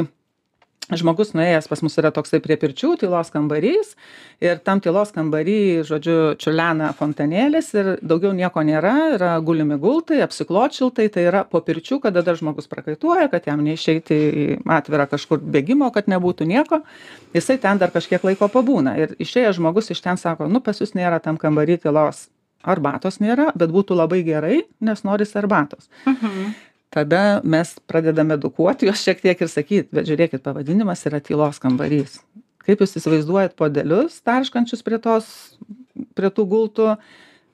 žmogus 0.98 1.34
nuėjęs 1.38 1.68
pas 1.70 1.82
mus 1.86 1.98
yra 2.02 2.10
toksai 2.16 2.40
prie 2.42 2.56
pirčių 2.58 2.96
tylos 3.02 3.30
kambarys 3.34 3.92
ir 4.42 4.58
tam 4.66 4.82
tylos 4.82 5.12
kambary 5.14 5.84
žodžiu 5.86 6.36
čiurlena 6.42 6.92
fontanėlis 6.98 7.70
ir 7.78 7.92
daugiau 8.02 8.32
nieko 8.34 8.64
nėra 8.66 8.96
yra 9.18 9.36
gulimi 9.46 9.78
gultai 9.82 10.22
apsiklot 10.26 10.74
šiltai 10.80 11.10
tai 11.14 11.28
yra 11.30 11.44
po 11.46 11.62
pirčių 11.62 12.00
kada 12.08 12.24
dar 12.26 12.40
žmogus 12.40 12.70
prakaituoja 12.72 13.30
kad 13.30 13.46
jam 13.52 13.62
neišeiti 13.66 14.18
į 14.18 14.48
atvirą 14.80 15.06
kažkur 15.12 15.44
bėgimo 15.44 15.92
kad 15.94 16.10
nebūtų 16.10 16.48
nieko 16.50 16.82
jisai 17.38 17.60
ten 17.62 17.78
dar 17.78 17.94
kažkiek 17.94 18.24
laiko 18.26 18.50
pabūna 18.50 18.98
ir 18.98 19.14
išėjęs 19.22 19.60
žmogus 19.62 19.92
iš 19.94 20.02
ten 20.02 20.18
sako 20.18 20.50
nu 20.50 20.64
pas 20.64 20.82
jus 20.82 20.96
nėra 20.98 21.22
tam 21.22 21.38
kambary 21.38 21.78
tylos 21.78 22.28
arbatos 22.66 23.22
nėra 23.24 23.52
bet 23.56 23.72
būtų 23.72 23.96
labai 23.96 24.24
gerai 24.28 24.64
nes 24.84 25.06
norisi 25.08 25.38
arbatos 25.40 25.88
Mhm. 26.10 26.56
Tada 26.94 27.42
mes 27.44 27.76
pradedam 27.88 28.32
edukuoti 28.36 28.90
juos 28.90 29.04
šiek 29.06 29.22
tiek 29.22 29.42
ir 29.42 29.52
sakyt 29.52 29.94
bet 29.94 30.10
žiūrėkit 30.10 30.44
pavadinimas 30.46 31.06
yra 31.10 31.22
tylos 31.24 31.62
kambarys. 31.62 32.20
Kaip 32.66 32.82
jūs 32.84 32.98
įsivaizduojat 33.00 33.56
puodelius 33.58 34.20
tarškančius 34.26 34.84
prie 34.86 35.00
tos 35.02 35.30
prie 36.18 36.30
tų 36.34 36.46
gultų? 36.50 36.92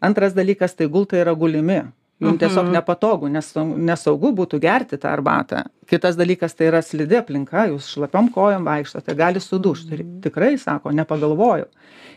Antras 0.03 0.35
dalykas 0.35 0.75
tai 0.75 0.89
gultai 0.91 1.21
yra 1.23 1.33
gulimi 1.37 1.83
jum 2.23 2.37
tiesiog 2.39 2.69
nepatogu 2.71 3.27
nes 3.31 3.51
nesaugu 3.57 4.31
būtų 4.35 4.59
gerti 4.63 4.99
tą 5.01 5.11
arbatą. 5.11 5.65
Kitas 5.89 6.15
dalykas 6.17 6.55
tai 6.55 6.69
yra 6.69 6.81
slidi 6.85 7.17
aplinka 7.19 7.67
jūs 7.71 7.89
šlapiom 7.93 8.31
kojom 8.33 8.65
vaikštote 8.67 9.15
gali 9.17 9.43
sudužt 9.43 9.91
ir 9.93 10.05
tikrai 10.23 10.55
sako 10.61 10.95
nepagalvojau 10.95 11.67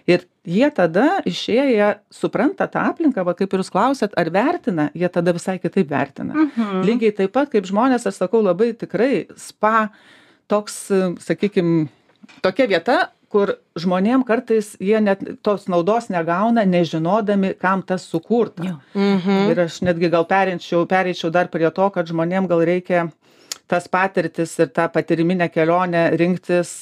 ir 0.09 0.25
jie 0.49 0.69
tada 0.75 1.19
išėję 1.29 1.67
jie 1.73 1.89
supranta 2.15 2.69
tą 2.71 2.87
aplinką 2.93 3.25
va 3.27 3.35
kaip 3.37 3.53
ir 3.53 3.63
jūs 3.63 3.73
klausiat 3.75 4.17
ar 4.21 4.31
vertina 4.33 4.89
jie 4.97 5.11
tada 5.13 5.35
visai 5.37 5.59
kitaip 5.61 5.91
vertina. 5.91 6.49
Lygiai 6.87 7.15
taip 7.21 7.35
pat 7.35 7.53
kaip 7.53 7.69
žmonės 7.69 8.09
aš 8.09 8.23
sakau 8.23 8.41
labai 8.45 8.73
tikrai 8.79 9.27
spa 9.37 9.91
toks 10.49 10.87
sakykim 11.27 11.89
tokia 12.45 12.69
vieta 12.71 12.99
kur 13.33 13.55
žmonėm 13.79 14.25
kartais 14.29 14.73
jie 14.81 15.01
net 15.05 15.23
tos 15.45 15.67
naudos 15.69 16.09
negauna 16.13 16.65
nežinodami 16.65 17.55
kam 17.61 17.83
tas 17.83 18.07
sukurta. 18.09 18.79
Ir 19.53 19.65
aš 19.67 19.83
netgi 19.85 20.11
gal 20.13 20.25
pereinčiau 20.29 20.87
pereičiau 20.89 21.31
dar 21.31 21.51
prie 21.53 21.71
to 21.71 21.91
kad 21.95 22.09
žmonėm 22.09 22.49
gal 22.49 22.65
reikia 22.65 23.09
tas 23.69 23.89
patirtis 23.93 24.57
ir 24.59 24.73
tą 24.75 24.89
patyriminę 24.93 25.51
kelionę 25.53 26.09
rinktis 26.17 26.73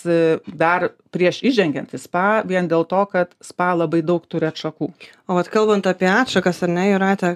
dar 0.46 0.90
prieš 1.16 1.40
įžengiant 1.48 1.94
į 1.96 2.00
spa 2.00 2.26
vien 2.46 2.68
dėl 2.68 2.84
to 2.88 3.02
kad 3.10 3.32
spa 3.44 3.72
labai 3.76 4.02
daug 4.04 4.24
turi 4.28 4.48
atšakų. 4.50 4.90
O 5.26 5.34
vat 5.34 5.48
kalbant 5.50 5.86
apie 5.90 6.06
atšakas 6.06 6.60
ar 6.66 6.70
ne 6.70 6.84
jūrate 6.90 7.32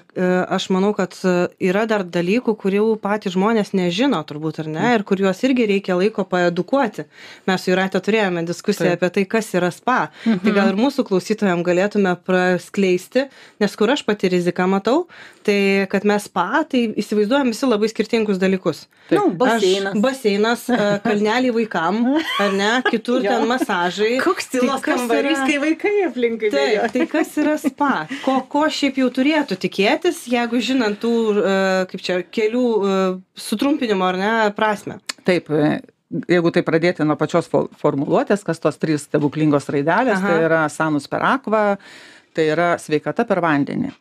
aš 0.56 0.68
manau 0.74 0.92
kad 0.94 1.16
yra 1.58 1.86
dar 1.90 2.04
dalykų 2.04 2.54
kurių 2.60 2.84
patys 3.02 3.34
žmonės 3.34 3.72
nežino 3.74 4.20
turbūt 4.28 4.60
ar 4.62 4.70
ne 4.70 4.92
ir 4.94 5.04
kuriuos 5.06 5.42
irgi 5.48 5.66
reikia 5.72 5.96
laiko 5.98 6.26
paedukuoti. 6.28 7.06
Mes 7.50 7.64
su 7.64 7.72
jūrate 7.72 8.02
turėjome 8.04 8.44
diskusiją 8.46 8.94
apie 8.94 9.10
tai 9.16 9.26
kas 9.30 9.50
yra 9.58 9.72
spa. 9.74 9.98
Tai 10.22 10.54
gal 10.54 10.70
ir 10.70 10.78
mūsų 10.78 11.06
klausytojam 11.08 11.64
galėtume 11.66 12.14
praskleisti 12.26 13.26
nes 13.60 13.76
kur 13.76 13.90
aš 13.92 14.04
pati 14.06 14.30
riziką 14.32 14.66
matau 14.70 15.06
tai 15.46 15.86
kad 15.90 16.06
mes 16.08 16.28
spa 16.28 16.62
tai 16.68 16.86
įsivaizduojam 17.00 17.52
visi 17.52 17.68
labai 17.68 17.90
skirtingus 17.90 18.40
dalykus 18.40 18.86
Nu, 19.40 19.46
Aš- 19.46 19.62
baseinas. 19.64 19.94
baseinas 20.04 20.64
kalneliai 21.04 21.52
vaikam 21.56 22.00
ar 22.44 22.52
ne 22.52 22.70
kitur 22.90 23.22
ten 23.30 23.46
masažai 23.48 24.18
Koks 24.20 24.50
tylos 24.52 24.82
Tai 24.84 24.92
kambarys, 24.92 25.38
yra- 25.38 25.46
kai 25.48 25.58
vaikai 25.64 25.94
aplinkui. 26.08 26.50
Taip, 26.52 26.74
bėga. 26.76 26.90
tai 26.92 27.06
kas 27.14 27.30
yra 27.40 27.54
spa? 27.62 27.92
Ko, 28.24 28.40
ko 28.52 28.66
šiaip 28.68 29.00
jau 29.00 29.08
turėtų 29.16 29.56
tikėtis, 29.64 30.26
jeigu 30.28 30.60
žinant 30.60 31.00
tų, 31.00 31.14
kaip 31.90 32.04
čia, 32.04 32.20
kelių 32.28 32.64
sutrumpinimo 33.36 34.04
ar 34.04 34.16
ne 34.20 34.32
prasme? 34.56 34.98
taip 35.24 35.50
e, 35.52 35.80
jeigu 36.32 36.50
taip 36.54 36.64
pradėti 36.66 37.04
nuo 37.06 37.16
pačios 37.20 37.46
fo 37.50 37.66
formuluotės 37.80 38.40
kas 38.46 38.58
tos 38.62 38.78
trys 38.80 39.04
stebuklingos 39.06 39.68
raidelės 39.70 40.20
tai 40.22 40.36
Aha. 40.36 40.46
yra 40.46 40.60
sanus 40.72 41.06
per 41.12 41.22
aqua 41.28 41.64
tai 42.34 42.46
yra 42.54 42.70
sveikata 42.80 43.26
per 43.28 43.40
vandenį 43.44 43.92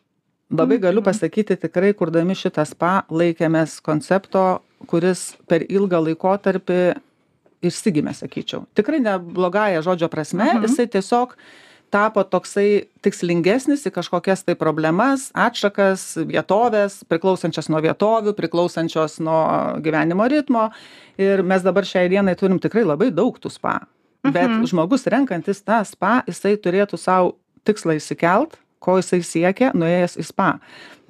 labai 0.56 0.78
galiu 0.82 1.04
pasakyti 1.06 1.54
tikrai 1.60 1.92
kurdami 1.94 2.34
šitą 2.34 2.64
spa 2.66 2.94
laikėmės 3.12 3.76
koncepto 3.86 4.46
kuris 4.88 5.34
per 5.50 5.64
ilgą 5.68 6.00
laikotarpį 6.08 6.80
išsigimė 7.66 8.14
sakyčiau. 8.16 8.64
Tikrai 8.76 9.02
ne 9.04 9.18
blogąja 9.20 9.82
žodžio 9.84 10.08
prasme 10.12 10.46
jisai 10.62 10.86
tiesiog 10.90 11.34
tapo 11.90 12.22
toksai 12.22 12.86
tikslingesnis 13.02 13.82
į 13.88 13.92
kažkokias 13.96 14.44
tai 14.46 14.54
problemas 14.56 15.28
atšakas 15.34 16.22
vietoves 16.28 17.00
priklausančias 17.10 17.68
nuo 17.72 17.82
vietovių 17.82 18.36
priklausančios 18.38 19.18
nuo 19.26 19.42
gyvenimo 19.82 20.28
ritmo. 20.30 20.68
Ir 21.20 21.42
mes 21.42 21.66
dabar 21.66 21.84
šiai 21.84 22.08
dienai 22.12 22.36
turim 22.38 22.62
tikrai 22.62 22.86
labai 22.86 23.10
daug 23.12 23.36
tų 23.42 23.52
spa. 23.52 23.80
Bet 24.24 24.52
žmogus 24.70 25.08
renkantis 25.10 25.64
tą 25.66 25.82
spa 25.88 26.20
jisai 26.28 26.54
turėtų 26.60 27.00
sau 27.00 27.34
tikslą 27.66 27.98
išsikelt 27.98 28.56
ko 28.80 28.96
jisai 29.00 29.20
siekia 29.24 29.74
nuėjęs 29.76 30.16
į 30.20 30.26
spa. 30.30 30.54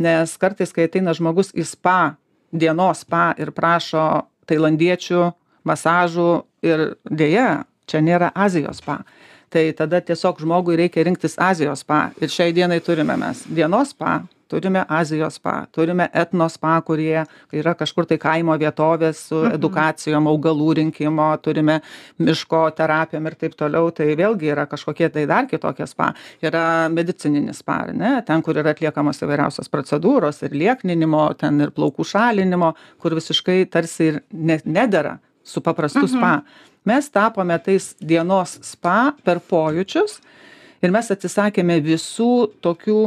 Nes 0.02 0.34
kartais 0.40 0.74
kai 0.74 0.88
ateina 0.88 1.14
žmogus 1.16 1.52
į 1.54 1.66
spa 1.68 2.16
dienos 2.52 3.04
spa 3.04 3.30
ir 3.38 3.52
prašo 3.54 4.26
tailandiečių 4.50 5.30
masažų 5.68 6.28
ir 6.66 6.84
deja 7.04 7.64
čia 7.90 8.02
nėra 8.04 8.30
azijos 8.34 8.82
spa 8.82 9.00
tai 9.50 9.70
tada 9.76 10.00
tiesiog 10.00 10.42
žmogui 10.42 10.78
reikia 10.78 11.04
rinktis 11.06 11.38
azijos 11.42 11.82
spa 11.84 12.10
ir 12.20 12.30
šiai 12.30 12.54
dienai 12.54 12.80
turime 12.82 13.16
mes 13.18 13.44
dienos 13.48 13.94
spa 13.94 14.20
turime 14.50 14.84
azijos 14.88 15.38
spa 15.40 15.64
turime 15.72 16.08
etno 16.12 16.48
spa 16.50 16.80
kurie 16.86 17.24
yra 17.54 17.74
kažkur 17.78 18.08
tai 18.10 18.18
kaimo 18.20 18.56
vietovės 18.60 19.22
su 19.30 19.44
edukacijom 19.48 20.28
augalų 20.30 20.74
rinkimo 20.80 21.28
turime 21.42 21.80
miško 22.18 22.62
terapijom 22.76 23.26
ir 23.26 23.36
taip 23.40 23.56
toliau. 23.58 23.90
Tai 23.94 24.06
vėlgi 24.18 24.50
yra 24.52 24.66
kažkokie 24.70 25.10
tai 25.12 25.26
dar 25.30 25.48
kitokie 25.50 25.86
spa. 25.90 26.10
Yra 26.44 26.88
medicininis 26.92 27.62
spa 27.62 27.80
ar 27.86 27.94
ne? 27.96 28.12
Ten 28.26 28.44
kur 28.46 28.58
yra 28.60 28.74
atliekamos 28.74 29.22
įvairiausios 29.24 29.70
procedūros 29.72 30.42
ir 30.46 30.56
liekninimo 30.56 31.26
ten 31.40 31.60
ir 31.64 31.74
plaukų 31.76 32.06
šalinimo 32.12 32.74
kur 33.00 33.16
visiškai 33.18 33.64
tarsi 33.72 34.10
ir 34.12 34.20
ne 34.32 34.60
nedera 34.64 35.18
su 35.44 35.62
paprastu 35.64 36.06
spa. 36.10 36.40
Mes 36.86 37.10
tapome 37.12 37.58
tais 37.60 37.92
dienos 38.00 38.58
spa 38.64 39.12
per 39.24 39.42
pojūčius 39.50 40.20
ir 40.80 40.92
mes 40.94 41.10
atsisakėme 41.12 41.76
visų 41.84 42.32
tokių 42.64 43.00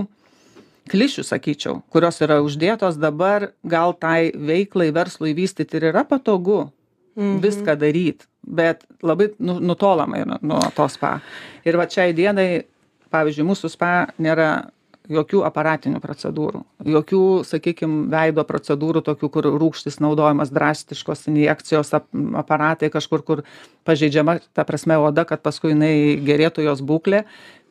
klišių 0.92 1.24
sakyčiau 1.28 1.82
kurios 1.94 2.20
yra 2.26 2.42
uždėtos 2.44 3.00
dabar 3.00 3.52
gal 3.64 3.96
tai 3.96 4.32
veiklai 4.36 4.92
verslui 4.96 5.36
vystyt 5.38 5.74
ir 5.78 5.90
yra 5.94 6.04
patogu 6.08 6.68
viską 7.16 7.78
daryt 7.80 8.28
bet 8.44 8.84
labai 9.02 9.32
nu 9.40 9.60
nutolama 9.60 10.18
yra 10.18 10.38
nuo 10.42 10.60
to 10.76 10.88
spa. 10.92 11.20
Ir 11.66 11.78
vat 11.80 11.94
šiai 11.94 12.14
dienai 12.16 12.66
pavyzdžiui 13.14 13.46
mūsų 13.48 13.70
spa 13.72 13.92
nėra 14.20 14.50
jokių 15.12 15.42
aparatinių 15.44 16.00
procedūrų 16.04 16.62
jokių 16.88 17.24
sakykim 17.48 17.96
veido 18.12 18.46
procedūrų 18.48 19.02
tokių 19.04 19.30
kur 19.36 19.48
rūgštys 19.52 20.00
naudojamos 20.04 20.52
drastiškos 20.56 21.28
injekcijos 21.32 21.92
ap 22.00 22.08
aparatai 22.40 22.90
kažkur 22.92 23.24
kur 23.28 23.42
pažeidžiama 23.88 24.40
ta 24.56 24.64
prasme 24.68 24.98
oda 24.98 25.26
kad 25.28 25.44
paskui 25.44 25.74
jinai 25.74 25.96
gerėtų 26.24 26.64
jos 26.70 26.84
būklė 26.84 27.26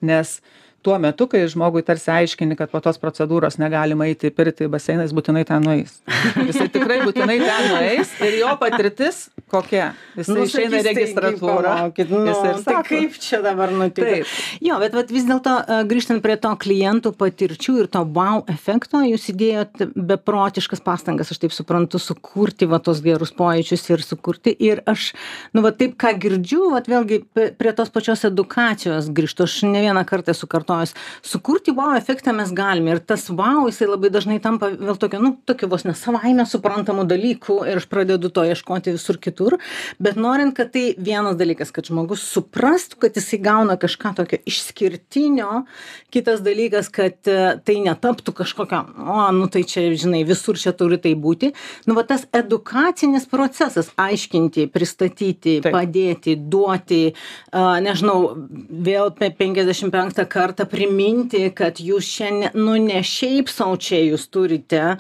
nes 0.05 0.41
tuo 0.85 0.99
metu 1.03 1.29
kai 1.31 1.45
žmogui 1.51 1.85
tarsi 1.87 2.11
aiškini 2.15 2.59
kad 2.59 2.73
po 2.73 2.83
tos 2.85 3.01
procedūros 3.03 3.59
negalima 3.63 4.11
eiti 4.11 4.31
į 4.31 4.37
pirtį 4.37 4.69
į 4.69 4.73
baseiną 4.77 5.07
jis 5.07 5.17
būtinai 5.17 5.47
ten 5.49 5.65
nueis 5.65 6.01
jisai 6.49 6.69
tikrai 6.73 7.01
būtinai 7.07 7.39
ten 7.43 7.71
nueis 7.73 8.17
ir 8.21 8.39
jo 8.43 8.55
patirtis 8.61 9.29
kokia 9.53 9.93
jisai 10.19 10.33
Nu, 10.33 10.47
išeina 10.47 10.81
į 10.81 10.85
tai 10.85 10.93
registratūrą 10.97 11.75
nu, 12.11 12.23
jisai 12.27 12.53
ir 12.53 12.59
tai 12.59 12.65
sako 12.65 12.83
kaip 12.89 13.17
čia 13.23 13.41
dabar 13.45 13.73
nutiko? 13.75 14.09
Taip. 14.09 14.33
Jo, 14.65 14.79
bet 14.83 14.97
vat, 14.97 15.13
vis 15.15 15.27
dėlto 15.29 15.55
e, 15.61 15.79
grįžtant 15.91 16.23
prie 16.25 16.37
to 16.41 16.53
klientų 16.65 17.13
patirčių 17.19 17.77
ir 17.83 17.91
to 17.93 18.03
wow 18.17 18.43
efekto, 18.51 19.03
jūs 19.07 19.29
įdėjot 19.33 19.85
beprotiškas 20.13 20.83
pastangas, 20.85 21.33
aš 21.33 21.43
taip 21.45 21.55
suprantu, 21.55 22.01
sukurti 22.03 22.69
va 22.71 22.81
tos 22.85 23.03
gerus 23.05 23.35
pojūčius 23.37 23.87
ir 23.93 24.05
sukurti. 24.07 24.55
Ir 24.63 24.83
aš, 24.89 25.11
nu, 25.57 25.65
va 25.65 25.73
taip 25.77 25.97
ką 26.01 26.15
girdžiu, 26.23 26.63
va 26.75 26.83
vėlgi 26.87 27.23
prie 27.33 27.75
tos 27.77 27.93
pačios 27.93 28.25
edukacijos 28.29 29.11
grįžtu, 29.13 29.49
aš 29.49 29.59
ne 29.69 29.85
vieną 29.87 30.05
kartą 30.09 30.37
esu 30.37 30.49
kartojęs, 30.73 30.95
sukurti 31.23 31.73
wow 31.73 31.97
efektą 31.97 32.33
mes 32.33 32.53
galime. 32.53 32.93
Ir 32.93 33.01
tas 33.01 33.29
wow, 33.31 33.67
jisai 33.69 33.89
labai 33.89 34.11
dažnai 34.11 34.41
tampa 34.41 34.71
vėl 34.71 34.97
tokio, 34.97 35.21
nu, 35.21 35.37
tokio 35.47 35.69
vos 35.69 35.85
nesavaime 35.85 36.45
suprantamų 36.47 37.07
dalykų 37.09 37.63
ir 37.69 37.81
aš 37.81 37.87
pradedu 37.91 38.31
to 38.31 38.45
ieškoti 38.45 38.95
visur 38.97 39.19
kitur. 39.19 39.59
Bet 40.03 40.17
norint, 40.17 40.55
kad 40.57 40.73
tai 40.73 40.95
vienas 40.99 41.37
dalykas, 41.37 41.73
kad 41.73 41.87
žmogus 41.87 42.25
suprastų, 42.25 43.01
kad 43.05 43.17
jisai 43.17 43.41
gauna 43.43 43.77
kažką 43.77 44.15
tokio 44.17 44.41
išskirtinio, 44.47 45.65
kitas 46.13 46.43
dalykas, 46.45 46.91
kad 46.93 47.17
e, 47.29 47.59
tai 47.65 47.79
netaptų 47.85 48.35
kažkokio, 48.43 48.83
o, 48.99 49.19
nu 49.37 49.49
tai 49.53 49.65
čia, 49.69 49.89
žinai, 49.99 50.23
visur 50.29 50.59
čia 50.61 50.75
turi 50.77 50.99
tai 51.03 51.15
būti. 51.19 51.53
Nu, 51.87 51.97
va 51.99 52.05
tas 52.07 52.27
edukacinis 52.33 53.27
procesas- 53.31 53.91
aiškinti, 54.07 54.69
pristatyti, 54.73 55.61
padėti, 55.65 56.37
duoti, 56.37 57.15
a, 57.53 57.79
nežinau, 57.83 58.35
vėl 58.71 59.13
pe 59.17 59.31
55 59.31 60.27
kartą 60.33 60.62
priminti, 60.71 61.47
kad 61.55 61.81
jūs 61.83 62.09
šiandien, 62.19 62.55
nu 62.59 62.77
ne 62.83 63.01
šiaip 63.07 63.51
savo 63.53 63.77
čia 63.77 64.03
jūs 64.05 64.29
turite 64.33 64.83
a, 64.83 64.97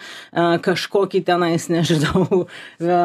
kažkokį 0.62 1.23
tenais, 1.28 1.69
nežinau, 1.73 2.45
a, 2.81 3.02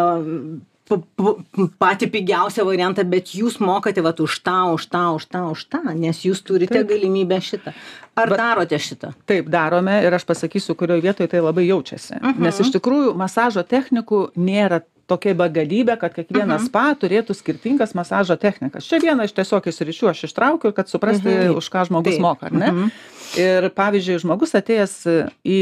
patį 0.87 2.07
pigiausią 2.13 2.63
variantą, 2.63 3.03
bet 3.11 3.33
jūs 3.35 3.57
mokate 3.59 3.99
vat 4.05 4.21
už 4.23 4.37
tą, 4.45 4.59
už 4.77 4.85
tą, 4.87 5.01
už 5.17 5.25
tą, 5.27 5.41
už 5.51 5.65
tą, 5.67 5.81
nes 5.99 6.21
jūs 6.23 6.39
turite 6.47 6.77
Taip. 6.79 6.87
galimybę 6.93 7.41
šitą. 7.43 7.73
Ar 8.17 8.29
Bet- 8.31 8.39
darote 8.39 8.79
šitą? 8.79 9.11
taip 9.29 9.49
darome 9.53 9.99
ir 10.05 10.13
aš 10.15 10.23
pasakysiu 10.25 10.73
kurioje 10.79 11.03
vietoje 11.03 11.27
tai 11.29 11.41
labai 11.43 11.67
jaučiasi 11.67 12.17
nes 12.39 12.59
iš 12.63 12.71
tikrųjų 12.73 13.11
masažo 13.19 13.61
technikų 13.67 14.31
nėra 14.39 14.79
tokia 15.07 15.33
begalybė 15.37 15.97
kad 16.01 16.15
kiekvienas 16.15 16.67
spa 16.67 16.89
turėtų 16.99 17.35
skirtingas 17.37 17.93
masažo 17.97 18.37
technikas. 18.39 18.87
Čia 18.87 18.99
vieną 19.03 19.27
iš 19.27 19.35
tiesiog 19.37 19.69
iš 19.69 19.79
sričių 19.81 20.09
aš 20.11 20.25
ištraukiau 20.29 20.73
kad 20.75 20.91
suprasti 20.91 21.35
už 21.53 21.69
ką 21.73 21.85
žmogus 21.89 22.19
moka 22.23 22.49
ar 22.49 22.57
ne? 22.57 22.71
Ir 23.39 23.69
pavyzdžiui 23.77 24.19
žmogus 24.23 24.55
atėjęs 24.59 24.97
į 25.47 25.59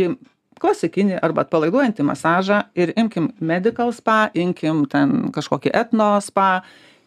klasikinį 0.61 1.19
arba 1.25 1.45
atpalaiduojantį 1.45 2.05
masažą 2.07 2.61
ir 2.77 2.93
imkim 2.97 3.31
medical 3.39 3.93
spa 3.93 4.29
imkim 4.33 4.85
ten 4.91 5.31
kažkokį 5.35 5.73
etno 5.75 6.15
spa 6.23 6.63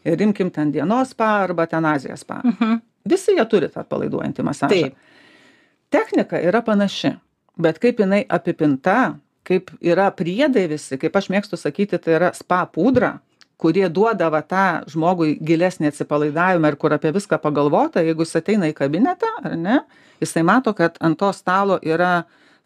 ir 0.07 0.21
imkim 0.23 0.53
ten 0.55 0.73
dienos 0.75 1.15
spa 1.17 1.39
arba 1.45 1.67
ten 1.67 1.87
azijos 1.89 2.27
spa. 2.27 2.43
Visi 3.09 3.35
jie 3.35 3.47
turi 3.49 3.71
tą 3.73 3.83
atpalaiduojantį 3.87 4.45
masažą. 4.45 4.93
Technika 5.89 6.37
yra 6.45 6.61
panaši 6.61 7.17
bet 7.59 7.79
kaip 7.83 8.01
jinai 8.01 8.23
apipinta 8.29 9.19
kaip 9.49 9.73
yra 9.81 10.11
priedai 10.15 10.67
visi 10.71 10.99
kaip 11.01 11.17
aš 11.17 11.31
mėgstu 11.33 11.59
sakyti 11.61 12.01
tai 12.03 12.19
yra 12.19 12.33
spa 12.37 12.65
pudra 12.73 13.19
kurie 13.59 13.89
duoda 13.91 14.31
va 14.31 14.43
tą 14.47 14.67
žmogui 14.91 15.37
gilesnį 15.43 15.91
atsipalaidavimą 15.91 16.73
ir 16.73 16.77
kur 16.79 16.95
apie 16.95 17.13
viską 17.17 17.41
pagalvota 17.43 18.05
jeigu 18.07 18.27
jis 18.27 18.39
ateina 18.43 18.71
į 18.71 18.77
kabinetą 18.79 19.33
ar 19.43 19.57
ne 19.59 19.81
jisai 20.23 20.45
mato 20.47 20.75
kad 20.79 21.01
ant 21.01 21.19
to 21.19 21.33
stalo 21.35 21.81
yra 21.83 22.13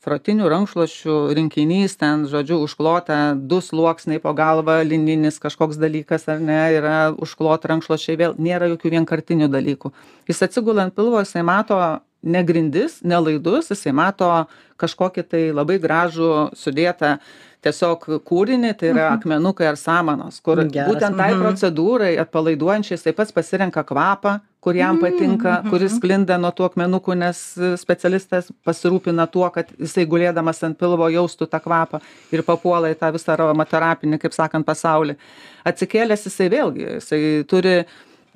frotinių 0.03 0.49
rankšluosčių 0.51 1.17
rinkinys 1.39 1.95
ten 2.01 2.25
žodžiu 2.31 2.59
užklota 2.65 3.19
du 3.39 3.61
sluoksniai 3.63 4.23
po 4.23 4.33
galva 4.35 4.81
lininis 4.83 5.39
kažkoks 5.43 5.79
dalykas 5.79 6.27
ar 6.33 6.43
ne 6.43 6.59
yra 6.75 6.97
užkloti 7.15 7.71
rankšluosčiai 7.71 8.19
vėl 8.19 8.35
nėra 8.35 8.71
jokių 8.73 8.97
vienkartinių 8.97 9.49
dalykų. 9.53 9.93
Jis 10.27 10.43
atsigula 10.49 10.89
ant 10.89 10.97
pilvo 10.99 11.23
jisai 11.23 11.45
mato 11.47 11.79
ne 12.23 12.43
grindis 12.47 13.01
ne 13.05 13.19
laidus 13.19 13.71
jisai 13.73 13.95
mato 13.97 14.29
kažkokį 14.81 15.25
tai 15.29 15.43
labai 15.55 15.79
gražų 15.83 16.29
sudėtą 16.59 17.17
tiesiog 17.63 18.07
kūrinį 18.27 18.73
tai 18.79 18.91
yra 18.91 19.11
akmenukai 19.17 19.69
ar 19.71 19.79
samanos 19.79 20.41
kur 20.43 20.63
Geras, 20.65 20.91
būtent 20.91 21.19
tai 21.19 21.33
mhm. 21.35 21.45
procedūrai 21.45 22.15
atpalaiduojančiai 22.25 22.99
jisai 22.99 23.15
pats 23.17 23.35
pasirenka 23.35 23.85
kvapą 23.87 24.41
kur 24.63 24.79
jam 24.79 25.01
patinka 25.03 25.57
kuris 25.71 25.97
sklinda 25.99 26.39
nuo 26.39 26.53
tų 26.55 26.69
akmenukų 26.71 27.17
nes 27.19 27.41
specialistas 27.83 28.51
pasirūpina 28.67 29.27
tuo 29.31 29.49
kad 29.55 29.71
jisai 29.75 30.07
gulėdamas 30.11 30.63
ant 30.67 30.79
pilvo 30.79 31.09
jaustų 31.11 31.49
tą 31.51 31.59
kvapą 31.65 31.99
ir 32.35 32.45
papuola 32.47 32.93
į 32.93 32.99
tą 33.01 33.11
visą 33.15 33.35
aromaterapinį 33.35 34.21
kaip 34.23 34.37
sakant 34.37 34.67
pasaulį. 34.67 35.19
Atsikėlęs 35.67 36.27
jisai 36.29 36.49
vėlgi 36.55 36.89
jisai 36.97 37.21
turi 37.51 37.77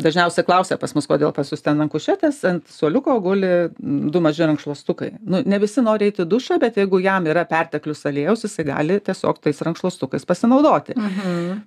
dažniausiai 0.03 0.45
klausia 0.45 0.77
pas 0.81 0.93
mus 0.97 1.09
kodėl 1.09 1.33
pas 1.37 1.49
jus 1.49 1.63
ten 1.65 1.81
ant 1.81 1.93
kušetės 1.93 2.43
ant 2.49 2.73
suoliuko 2.73 3.17
guli 3.25 3.53
du 3.81 4.21
maži 4.25 4.45
rankšluostukai. 4.49 5.13
Nu 5.25 5.41
ne 5.45 5.61
visi 5.63 5.85
nori 5.85 6.11
eit 6.11 6.21
į 6.21 6.29
dušą 6.29 6.59
bet 6.63 6.77
jeigu 6.81 7.01
jam 7.05 7.29
yra 7.31 7.47
perteklius 7.49 8.05
aliejaus 8.09 8.45
jisai 8.45 8.67
gali 8.69 8.99
tiesiog 9.09 9.41
tais 9.45 9.63
rankšluostukais 9.69 10.29
pasinaudoti. 10.29 10.97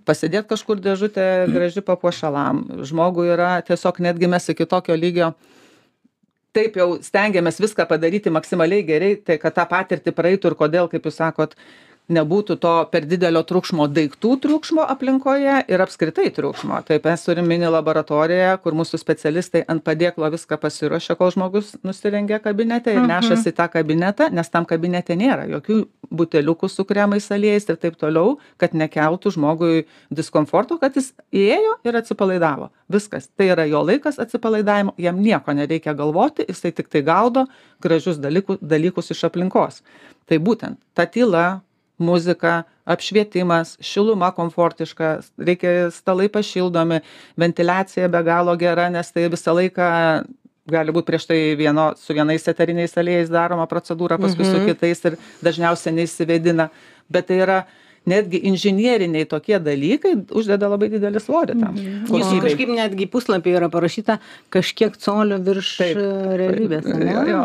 Pasidėt 0.05 0.49
kažkur 0.49 0.81
dėžutė 0.83 1.29
graži 1.53 1.85
papuošalam. 1.85 2.65
Žmogui 2.85 3.31
yra 3.33 3.55
tiesiog 3.65 4.03
netgi 4.05 4.29
mes 4.29 4.51
iki 4.53 4.69
tokio 4.69 4.97
lygio 4.99 5.33
taip 6.55 6.77
jau 6.79 6.87
stengiamės 7.05 7.59
viską 7.61 7.85
padaryti 7.89 8.31
maksimaliai 8.33 8.85
gerai 8.85 9.13
tai 9.21 9.37
kad 9.41 9.53
tą 9.57 9.65
patirtį 9.69 10.13
praeitų 10.17 10.51
ir 10.51 10.57
kodėl 10.57 10.89
kaip 10.91 11.05
jūs 11.05 11.19
sakot 11.21 11.53
nebūtų 12.09 12.57
to 12.61 12.73
per 12.91 13.05
didelio 13.09 13.41
triukšmo 13.45 13.85
daiktų 13.93 14.33
triukšmo 14.43 14.85
aplinkoje 14.93 15.59
ir 15.69 15.83
apskritai 15.83 16.29
triukšmo. 16.33 16.81
Taip 16.87 17.05
mes 17.05 17.25
turim 17.25 17.47
mini 17.49 17.69
laboratoriją 17.69 18.55
kur 18.63 18.77
mūsų 18.77 18.99
specialistai 19.01 19.63
ant 19.69 19.83
padėklo 19.85 20.29
viską 20.33 20.57
pasiruošia 20.61 21.15
kol 21.19 21.31
žmogus 21.35 21.75
nusirengia 21.85 22.41
kabinete 22.43 22.95
ir 22.95 23.05
nešasi 23.05 23.53
į 23.53 23.55
tą 23.61 23.69
kabinetą 23.75 24.29
nes 24.33 24.49
tam 24.49 24.65
kabinete 24.69 25.17
nėra 25.19 25.45
jokių 25.51 25.79
buteliukų 26.09 26.69
su 26.73 26.85
kremais 26.89 27.29
aliejais 27.31 27.69
ir 27.69 27.77
taip 27.77 27.97
toliau 28.01 28.37
kad 28.57 28.73
nekeltų 28.73 29.35
žmogui 29.37 29.85
diskomforto 30.09 30.79
kad 30.81 30.97
jis 30.97 31.13
įėjo 31.29 31.77
ir 31.85 32.01
atsipalaidavo. 32.01 32.71
Viskas. 32.89 33.29
Tai 33.37 33.51
yra 33.53 33.67
jo 33.69 33.83
laikas 33.85 34.17
atsipalaidavimo 34.21 34.95
jam 34.97 35.21
nieko 35.21 35.53
nereikia 35.53 35.93
galvoti 35.93 36.47
jisai 36.49 36.73
tiktai 36.73 37.05
gaudo 37.05 37.45
gražius 37.81 38.17
dalyku 38.17 38.57
dalykus 38.61 39.13
iš 39.13 39.27
aplinkos. 39.29 39.83
Tai 40.25 40.37
būtent 40.41 40.77
ta 40.97 41.05
tyla 41.05 41.61
muzika 41.99 42.63
apšvietimas 42.85 43.77
šiluma 43.83 44.31
komfortiška 44.31 45.19
reikia 45.37 45.91
stalai 45.91 46.29
pašildomi 46.31 46.99
ventiliacija 47.37 48.07
be 48.07 48.23
galo 48.23 48.55
gera 48.55 48.89
nes 48.89 49.11
tai 49.11 49.27
visą 49.29 49.53
laiką 49.57 49.89
gali 50.69 50.93
būt 50.95 51.05
prieš 51.09 51.27
tai 51.29 51.39
vieno 51.59 51.91
su 51.99 52.13
vienais 52.15 52.47
eteriniais 52.47 52.95
aliejais 52.97 53.29
daroma 53.33 53.67
procedūra 53.67 54.17
paskui 54.21 54.47
su 54.47 54.63
kitais 54.65 55.03
ir 55.09 55.19
dažniausiai 55.45 55.95
neišsivėdina 55.99 56.69
bet 57.09 57.29
tai 57.29 57.43
yra 57.45 57.59
netgi 58.09 58.39
inžinieriniai 58.49 59.27
tokie 59.29 59.59
dalykai 59.63 60.15
uždeda 60.39 60.69
labai 60.71 60.89
didelį 60.95 61.21
svorį 61.23 61.55
tam 61.61 61.77
Jūsų 61.79 62.09
kokybei. 62.09 62.41
kažkaip 62.47 62.71
netgi 62.79 63.07
puslapyje 63.13 63.57
yra 63.59 63.69
parašyta 63.73 64.17
kažkiek 64.55 64.97
colio 65.01 65.37
virš 65.45 65.69
Taip. 65.79 65.97
e, 66.01 66.37
realybės. 66.41 66.87
ane? 66.89 67.09
Jo, 67.13 67.23
jo, 67.29 67.41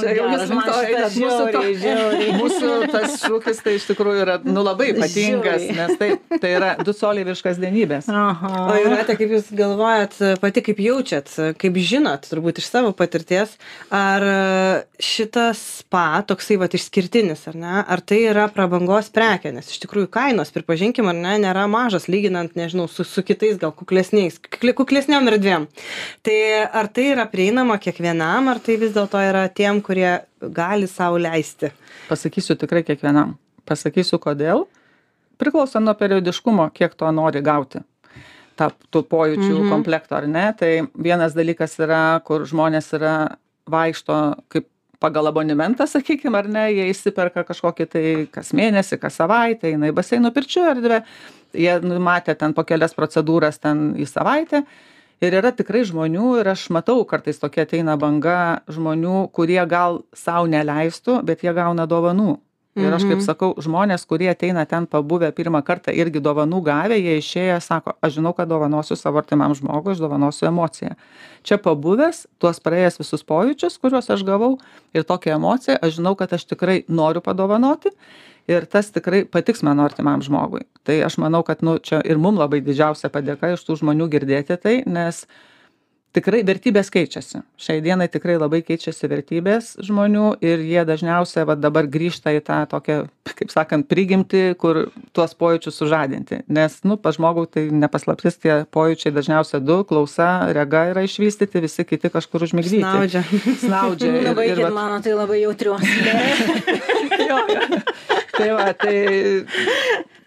čia 0.00 0.14
jau 0.18 0.28
jūs 0.32 0.52
man 0.54 0.64
to 0.68 0.76
einat. 0.84 1.18
Mūsų 1.18 1.48
to- 1.54 1.64
žiauriai. 1.82 2.32
Mūsų 2.42 2.70
tas 2.92 3.16
šūkis 3.24 3.62
tai 3.64 3.74
iš 3.78 3.88
tikrųjų 3.90 4.22
yra 4.24 4.36
nu, 4.46 4.62
labai 4.64 4.90
ypatingas, 4.94 5.66
nes 5.76 5.94
tai, 6.00 6.10
tai 6.38 6.52
yra 6.56 6.70
du 6.84 6.94
coliai 6.96 7.26
virš 7.28 7.42
kasdienybės. 7.46 8.08
Aha. 8.08 8.52
O 8.72 8.78
Jūrate, 8.78 9.16
kaip 9.18 9.34
Jūs 9.36 9.50
galvojat, 9.58 10.14
pati 10.40 10.62
kaip 10.64 10.78
jaučiat, 10.82 11.34
kaip 11.60 11.76
žinot, 11.90 12.28
turbūt 12.30 12.62
iš 12.62 12.68
savo 12.70 12.92
patirties, 12.96 13.56
ar 13.90 14.24
šitas 15.02 15.58
spa, 15.82 16.22
toksai 16.26 16.56
va 16.60 16.68
išskirtinis, 16.70 17.42
ar 17.50 17.56
ne, 17.58 17.74
ar 17.82 18.00
tai 18.06 18.20
yra 18.30 18.44
prabangos 18.52 19.08
prekė, 19.14 19.50
nes 19.56 19.66
iš 19.72 19.80
tikrųjų 19.82 19.97
kainos, 20.06 20.52
pripažinkim, 20.54 21.08
ar 21.10 21.16
ne, 21.18 21.34
nėra 21.42 21.64
mažas, 21.70 22.06
lyginant, 22.06 22.54
nežinau, 22.58 22.86
su, 22.92 23.02
su 23.08 23.24
kitais 23.26 23.58
gal 23.58 23.72
kuklesniais, 23.74 24.38
kuklesniam 24.62 25.26
erdvėm. 25.32 25.66
Tai 26.22 26.38
ar 26.80 26.90
tai 26.94 27.08
yra 27.14 27.26
prieinama 27.30 27.80
kiekvienam, 27.82 28.52
ar 28.52 28.62
tai 28.62 28.78
vis 28.78 28.94
dėlto 28.94 29.20
yra 29.24 29.48
tiem, 29.50 29.82
kurie 29.82 30.20
gali 30.38 30.86
savo 30.90 31.18
leisti? 31.18 31.72
Pasakysiu 32.08 32.54
tikrai 32.60 32.84
kiekvienam. 32.86 33.34
Pasakysiu 33.68 34.20
kodėl. 34.22 34.68
Priklauso 35.38 35.82
nuo 35.82 35.94
periodiškumo, 35.98 36.70
kiek 36.74 36.94
to 36.98 37.10
nori 37.14 37.42
gauti. 37.44 37.82
Ta, 38.58 38.72
tų 38.90 39.04
pojūčių 39.06 39.52
mhm. 39.52 39.68
komplekto 39.70 40.16
ar 40.18 40.26
ne. 40.30 40.48
Tai 40.58 40.72
vienas 40.98 41.36
dalykas 41.36 41.78
yra, 41.82 42.02
kur 42.26 42.46
žmonės 42.48 42.90
yra 42.98 43.14
vaikšto 43.70 44.16
kaip 44.50 44.66
pagal 44.98 45.30
abonementą, 45.30 45.86
sakykime, 45.86 46.38
ar 46.38 46.48
ne, 46.50 46.64
jie 46.74 46.88
įsiperka 46.92 47.44
kažkokį 47.46 47.86
tai 47.92 48.04
kas 48.34 48.52
mėnesį, 48.56 48.98
kas 49.02 49.18
savaitę, 49.20 49.72
eina 49.72 49.90
į 49.90 49.96
baseinų 49.96 50.32
pirčių 50.34 50.64
erdvę, 50.72 51.02
jie 51.54 51.74
numatė 51.84 52.34
ten 52.38 52.54
po 52.56 52.64
kelias 52.66 52.96
procedūras 52.98 53.60
ten 53.62 53.92
į 53.98 54.08
savaitę. 54.10 54.64
Ir 55.18 55.34
yra 55.34 55.50
tikrai 55.50 55.82
žmonių, 55.86 56.36
ir 56.38 56.52
aš 56.52 56.68
matau, 56.74 57.00
kartais 57.06 57.40
tokia 57.42 57.64
ateina 57.66 57.96
banga 57.98 58.60
žmonių, 58.70 59.24
kurie 59.34 59.60
gal 59.66 60.04
savo 60.14 60.46
neleistų, 60.50 61.22
bet 61.26 61.42
jie 61.42 61.54
gauna 61.56 61.88
dovanų. 61.90 62.36
Ir 62.78 62.94
aš 62.94 63.04
kaip 63.08 63.22
sakau, 63.24 63.50
žmonės, 63.62 64.04
kurie 64.08 64.28
ateina 64.30 64.62
ten 64.68 64.86
pabuvę 64.90 65.30
pirmą 65.34 65.60
kartą 65.66 65.92
irgi 65.96 66.22
dovanų 66.22 66.60
gavę, 66.66 66.98
jie 66.98 67.16
išėję 67.18 67.58
sako, 67.64 67.96
aš 68.04 68.18
žinau, 68.18 68.32
kad 68.36 68.50
dovanosiu 68.50 68.96
savo 68.98 69.18
artimam 69.18 69.54
žmogui, 69.58 69.94
aš 69.96 70.02
dovanosiu 70.04 70.48
emociją. 70.50 70.94
Čia 71.46 71.58
pabuvęs, 71.64 72.26
tuos 72.38 72.62
praėjęs 72.62 73.00
visus 73.02 73.26
pojūčius, 73.26 73.78
kuriuos 73.82 74.10
aš 74.14 74.24
gavau 74.28 74.54
ir 74.94 75.06
tokią 75.08 75.36
emociją, 75.38 75.78
aš 75.82 75.98
žinau, 75.98 76.14
kad 76.18 76.32
aš 76.36 76.46
tikrai 76.52 76.80
noriu 76.88 77.22
padovanoti 77.24 77.94
ir 78.48 78.66
tas 78.70 78.88
tikrai 78.94 79.24
patiks 79.28 79.62
mano 79.66 79.84
artimam 79.84 80.22
žmogui. 80.24 80.64
Tai 80.86 80.96
aš 81.04 81.18
manau, 81.22 81.42
kad 81.44 81.62
nu, 81.66 81.76
čia 81.82 82.00
ir 82.04 82.20
mum 82.20 82.40
labai 82.40 82.62
didžiausia 82.64 83.10
padėka 83.12 83.52
iš 83.54 83.66
tų 83.66 83.82
žmonių 83.82 84.08
girdėti 84.14 84.56
tai, 84.60 84.80
nes 84.86 85.26
tikrai 86.18 86.42
vertybės 86.46 86.90
keičiasi. 86.92 87.40
Šiai 87.62 87.80
dienai 87.84 88.10
tikrai 88.12 88.36
labai 88.42 88.60
keičiasi 88.66 89.08
vertybės 89.10 89.72
žmonių 89.86 90.26
ir 90.44 90.60
jie 90.66 90.82
dažniausiai 90.88 91.46
va 91.48 91.56
dabar 91.56 91.88
grįžta 91.88 92.34
į 92.36 92.42
tą 92.46 92.58
tokią, 92.74 92.98
kaip 93.38 93.54
sakant, 93.54 93.86
prigimti, 93.88 94.42
kur 94.60 94.88
tuos 95.16 95.32
pojūčius 95.38 95.78
sužadinti. 95.80 96.42
Nes, 96.52 96.80
nu, 96.84 96.98
pa 97.00 97.14
žmogų 97.16 97.46
tai 97.54 97.64
nepaslaptis, 97.72 98.36
tie 98.42 98.58
pojūčiai 98.74 99.14
dažniausiai 99.16 99.62
du, 99.64 99.80
klausa, 99.88 100.28
rega 100.56 100.84
yra 100.92 101.06
išvystyti, 101.08 101.62
visi 101.64 101.86
kiti 101.88 102.10
kažkur 102.12 102.44
užmigdyti. 102.48 102.82
Snaudžia. 102.84 103.24
Snaudžia. 103.64 104.12
ir- 104.18 104.28
Labai, 104.32 104.48
ir 104.50 104.58
ir 104.58 104.64
vat- 104.66 104.76
mano 104.76 105.00
tai 105.04 105.14
labai 105.16 105.40
jautriuosi. 105.46 105.98
jo, 107.28 107.40
jo. 107.54 107.82
Tai 108.38 108.48
va, 108.54 108.68
tai, 108.78 108.96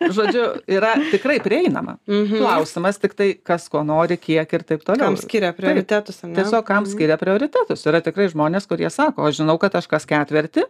žodžiu, 0.10 0.46
yra 0.70 0.96
tikrai 1.12 1.38
prieinama. 1.44 1.98
Mhm. 2.10 2.42
Klausimas 2.42 3.00
tik 3.02 3.16
tai, 3.18 3.30
kas 3.38 3.68
ko 3.72 3.84
nori, 3.88 4.18
kiek 4.18 4.54
ir 4.58 4.66
taip 4.68 4.86
toliau. 4.88 5.12
Kam 5.12 5.18
skiria 5.20 5.54
prioritetus, 5.58 6.24
ne? 6.26 6.36
Tiesiog 6.38 6.66
kam 6.68 6.88
skiria 6.90 7.18
prioritetus. 7.22 7.86
Yra 7.90 8.02
tikrai 8.04 8.30
žmonės, 8.34 8.68
kurie 8.70 8.90
sako, 8.94 9.30
aš 9.30 9.42
žinau, 9.42 9.58
kad 9.62 9.76
aš 9.78 9.90
kas 9.92 10.08
ketvirtį, 10.10 10.66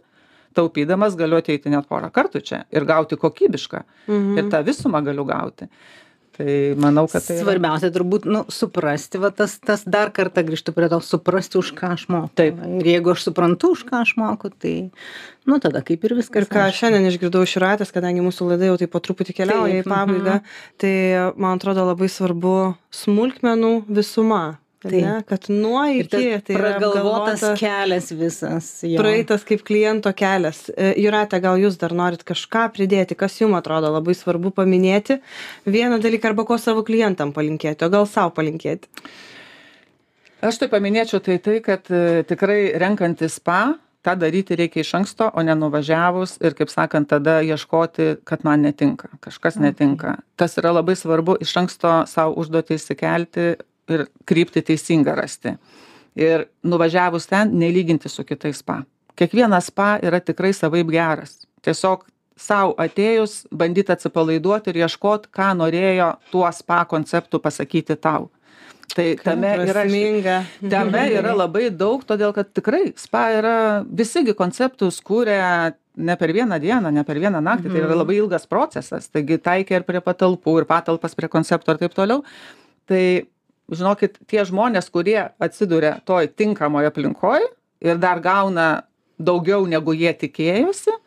taupydamas 0.58 1.16
galiu 1.20 1.40
ateiti 1.40 1.72
net 1.72 1.88
porą 1.90 2.12
kartų 2.14 2.44
čia 2.44 2.64
ir 2.74 2.86
gauti 2.88 3.20
kokybišką. 3.20 3.84
Mhm. 4.08 4.38
Ir 4.40 4.52
tą 4.52 4.64
visumą 4.68 5.04
galiu 5.06 5.26
gauti. 5.28 5.70
Tai 6.38 6.54
manau, 6.80 7.04
kad 7.12 7.26
tai... 7.28 7.36
Svarbiausia 7.42 7.90
turbūt, 7.92 8.24
nu, 8.30 8.46
suprasti, 8.52 9.20
va 9.20 9.34
tas, 9.36 9.58
tas 9.60 9.84
dar 9.84 10.14
kartą 10.16 10.46
grįžtu 10.48 10.72
prie 10.76 10.88
to, 10.92 11.02
suprasti, 11.04 11.60
už 11.60 11.74
ką 11.76 11.92
aš 11.98 12.06
moku. 12.12 12.32
Taip. 12.40 12.62
Ir 12.80 12.88
jeigu 12.88 13.12
aš 13.12 13.26
suprantu, 13.28 13.74
už 13.76 13.84
ką 13.90 14.00
aš 14.06 14.14
moku, 14.20 14.54
tai, 14.56 14.74
nu, 15.44 15.60
tada 15.64 15.84
kaip 15.84 16.08
ir 16.08 16.16
viskas. 16.22 16.46
Ir 16.46 16.48
ką 16.48 16.64
aišku. 16.70 16.80
šiandien 16.80 17.10
išgirdau 17.12 17.44
iš 17.44 17.58
Ratės, 17.60 17.92
kadangi 17.92 18.24
mūsų 18.24 18.48
laida 18.54 18.72
jau 18.72 18.80
taip 18.80 18.94
po 18.96 19.04
truputį 19.04 19.36
keliauja 19.42 19.82
į 19.82 19.84
Taip, 19.84 19.92
pabaigą, 19.92 20.40
tai 20.80 20.96
man 21.36 21.60
atrodo 21.60 21.84
labai 21.92 22.08
svarbu 22.12 22.56
smulkmenų 22.96 23.76
visuma. 23.92 24.61
Ar 24.86 24.92
Taip. 24.92 25.02
Ne? 25.06 25.16
Kad 25.28 25.48
nuo 25.54 25.84
iki 25.86 26.10
tai 26.10 26.56
yra 26.56 26.72
pragalvotas 26.78 27.44
kelias 27.60 28.12
visas. 28.12 28.70
jo. 28.84 28.98
praeitas 29.02 29.46
kaip 29.48 29.64
kliento 29.68 30.14
kelias. 30.18 30.64
E, 30.74 30.94
Jūrate, 31.02 31.42
gal 31.44 31.60
jūs 31.62 31.78
dar 31.82 31.94
norit 31.98 32.24
kažką 32.28 32.68
pridėti, 32.76 33.18
kas 33.18 33.38
jums 33.42 33.60
atrodo 33.60 33.92
labai 33.94 34.16
svarbu 34.18 34.54
paminėti. 34.58 35.20
Vieną 35.70 36.02
dalyką 36.02 36.32
arba 36.32 36.48
ko 36.50 36.58
savo 36.62 36.86
klientam 36.88 37.34
palinkėti, 37.36 37.86
o 37.86 37.94
gal 37.94 38.10
savo 38.10 38.34
palinkėti. 38.38 38.90
Aš 40.42 40.58
tai 40.64 40.72
paminėčiau 40.72 41.22
tai 41.22 41.38
tai, 41.38 41.60
kad 41.62 41.86
e, 41.94 42.26
tikrai 42.26 42.74
renkantis 42.82 43.38
spa, 43.38 43.76
tą 44.02 44.16
daryti 44.18 44.56
reikia 44.58 44.82
iš 44.82 44.94
anksto 44.98 45.30
o 45.34 45.44
ne 45.46 45.56
nuvažiavus 45.56 46.38
ir 46.42 46.56
kaip 46.58 46.72
sakant 46.74 47.10
tada 47.10 47.40
ieškoti 47.46 48.16
kad 48.26 48.46
man 48.48 48.66
netinka 48.66 49.12
kažkas 49.22 49.60
netinka 49.62 50.16
tas 50.36 50.58
yra 50.58 50.74
labai 50.74 50.96
svarbu 50.98 51.38
iš 51.46 51.54
anksto 51.62 51.92
sau 52.10 52.34
užduotį 52.42 52.78
išsikelti 52.80 53.46
ir 53.96 54.08
kryptį 54.28 54.64
teisingą 54.72 55.16
rasti. 55.18 55.56
Ir 56.20 56.48
nuvažiavus 56.68 57.30
ten 57.30 57.54
nelyginti 57.60 58.10
su 58.12 58.26
kitais 58.28 58.60
spa. 58.60 58.82
Kiekvienas 59.16 59.70
spa 59.72 59.96
yra 60.04 60.20
tikrai 60.24 60.52
savaip 60.56 60.90
geras. 60.92 61.42
Tiesiog 61.64 62.04
sau 62.42 62.74
atėjus 62.82 63.46
bandyt 63.54 63.92
atsipalaiduot 63.94 64.70
ir 64.72 64.82
ieškot 64.84 65.30
ką 65.36 65.52
norėjo 65.60 66.14
tuo 66.32 66.48
spa 66.56 66.84
konceptu 66.90 67.42
pasakyti 67.44 67.98
tau. 68.00 68.30
Tai 68.92 69.06
tame 69.24 69.52
yra 69.64 69.86
tame 70.60 71.04
yra 71.20 71.36
labai 71.38 71.70
daug 71.72 72.04
todėl 72.08 72.34
kad 72.36 72.50
tikrai 72.52 72.90
spa 73.00 73.28
yra 73.38 73.56
visi 73.88 74.26
gi 74.28 74.36
konceptus 74.38 75.00
kuria 75.06 75.72
ne 75.96 76.16
per 76.20 76.34
vieną 76.36 76.60
dieną 76.64 76.92
ne 76.92 77.04
per 77.08 77.20
vieną 77.20 77.42
naktį 77.44 77.72
tai 77.72 77.84
yra 77.84 78.00
labai 78.02 78.18
ilgas 78.20 78.48
procesas. 78.48 79.08
Taigi 79.12 79.40
taikė 79.40 79.80
ir 79.80 79.88
prie 79.88 80.02
patalpų 80.04 80.62
ir 80.62 80.68
patalpas 80.70 81.16
prie 81.16 81.30
koncepto 81.32 81.76
ir 81.76 81.82
taip 81.84 81.96
toliau. 81.96 82.24
Tai 82.90 83.04
žinokit 83.72 84.20
tie 84.30 84.46
žmonės 84.48 84.92
kurie 84.94 85.20
atsiduria 85.42 85.98
toj 86.06 86.32
tinkamoj 86.36 86.92
aplinkoj 86.92 87.46
ir 87.82 88.02
dar 88.02 88.22
gauna 88.24 88.84
daugiau 89.22 89.66
negu 89.70 89.96
jie 89.98 90.14
tikėjosi 90.26 90.98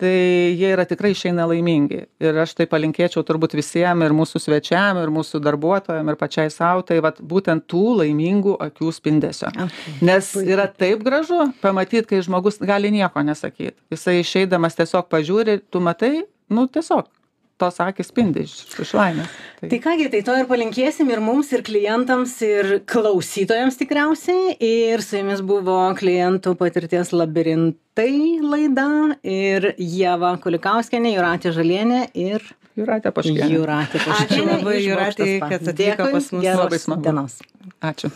tai 0.00 0.10
jie 0.58 0.70
yra 0.74 0.84
tikrai 0.88 1.12
išeina 1.14 1.46
laimingi. 1.46 2.00
Ir 2.22 2.38
aš 2.42 2.56
tai 2.58 2.66
palinkėčiau 2.70 3.22
turbūt 3.26 3.54
visiem 3.54 4.02
ir 4.02 4.14
mūsų 4.16 4.40
svečiam 4.42 4.98
ir 4.98 5.12
mūsų 5.14 5.38
darbuotojam 5.44 6.10
ir 6.10 6.18
pačiai 6.18 6.50
sau 6.50 6.82
tai 6.86 6.98
vat 7.04 7.20
būtent 7.22 7.68
tų 7.70 8.00
laimingų 8.00 8.56
akių 8.66 8.90
spindesio. 8.94 9.52
Nes 10.04 10.32
yra 10.42 10.66
taip 10.66 11.04
gražu 11.06 11.46
pamatyt 11.62 12.10
kai 12.10 12.22
žmogus 12.26 12.58
gali 12.62 12.90
nieko 12.94 13.22
nesakyt 13.22 13.78
jisai 13.94 14.18
išeidamas 14.22 14.78
tiesiog 14.80 15.06
pažiūri 15.12 15.60
tu 15.70 15.82
matai 15.84 16.24
nu 16.50 16.66
tiesiog 16.66 17.06
tos 17.60 17.76
akys 17.84 18.08
spindi 18.10 18.42
iš 18.48 18.54
iš 18.82 18.94
laimės 18.98 19.30
Tai 19.64 19.78
kągi, 19.80 20.08
tai 20.12 20.20
to 20.26 20.34
ir 20.36 20.48
palinkėsim 20.50 21.08
ir 21.14 21.20
mums, 21.24 21.48
ir 21.56 21.62
klientams, 21.64 22.34
ir 22.44 22.72
klausytojams 22.90 23.78
tikriausiai. 23.80 24.56
Ir 24.60 25.00
su 25.00 25.16
jumis 25.16 25.40
buvo 25.40 25.78
klientų 25.96 26.52
patirties 26.60 27.14
labirintai 27.16 28.40
laida 28.44 28.88
ir 29.24 29.70
Jeva 29.80 30.34
Kulikauskenė, 30.42 31.14
Juratė 31.16 31.54
Žalienė 31.56 32.02
ir 32.12 32.44
jūratė 32.76 33.14
paškienė 33.14 33.48
Juratė 33.54 34.02
Ačiū 34.02 34.10
Paškienė. 34.10 34.58
labai, 34.58 34.76
Jūratei, 34.82 34.98
Bokštas 34.98 35.36
Spa. 35.38 35.48
kad 35.54 35.68
atvyko 35.72 35.80
Dėkui, 35.80 36.12
pas 36.18 36.30
mus. 36.34 36.42
geros 36.44 36.64
Labai 36.66 36.80
smagu. 36.82 37.02
dienos. 37.08 37.38
ačiū 37.80 38.10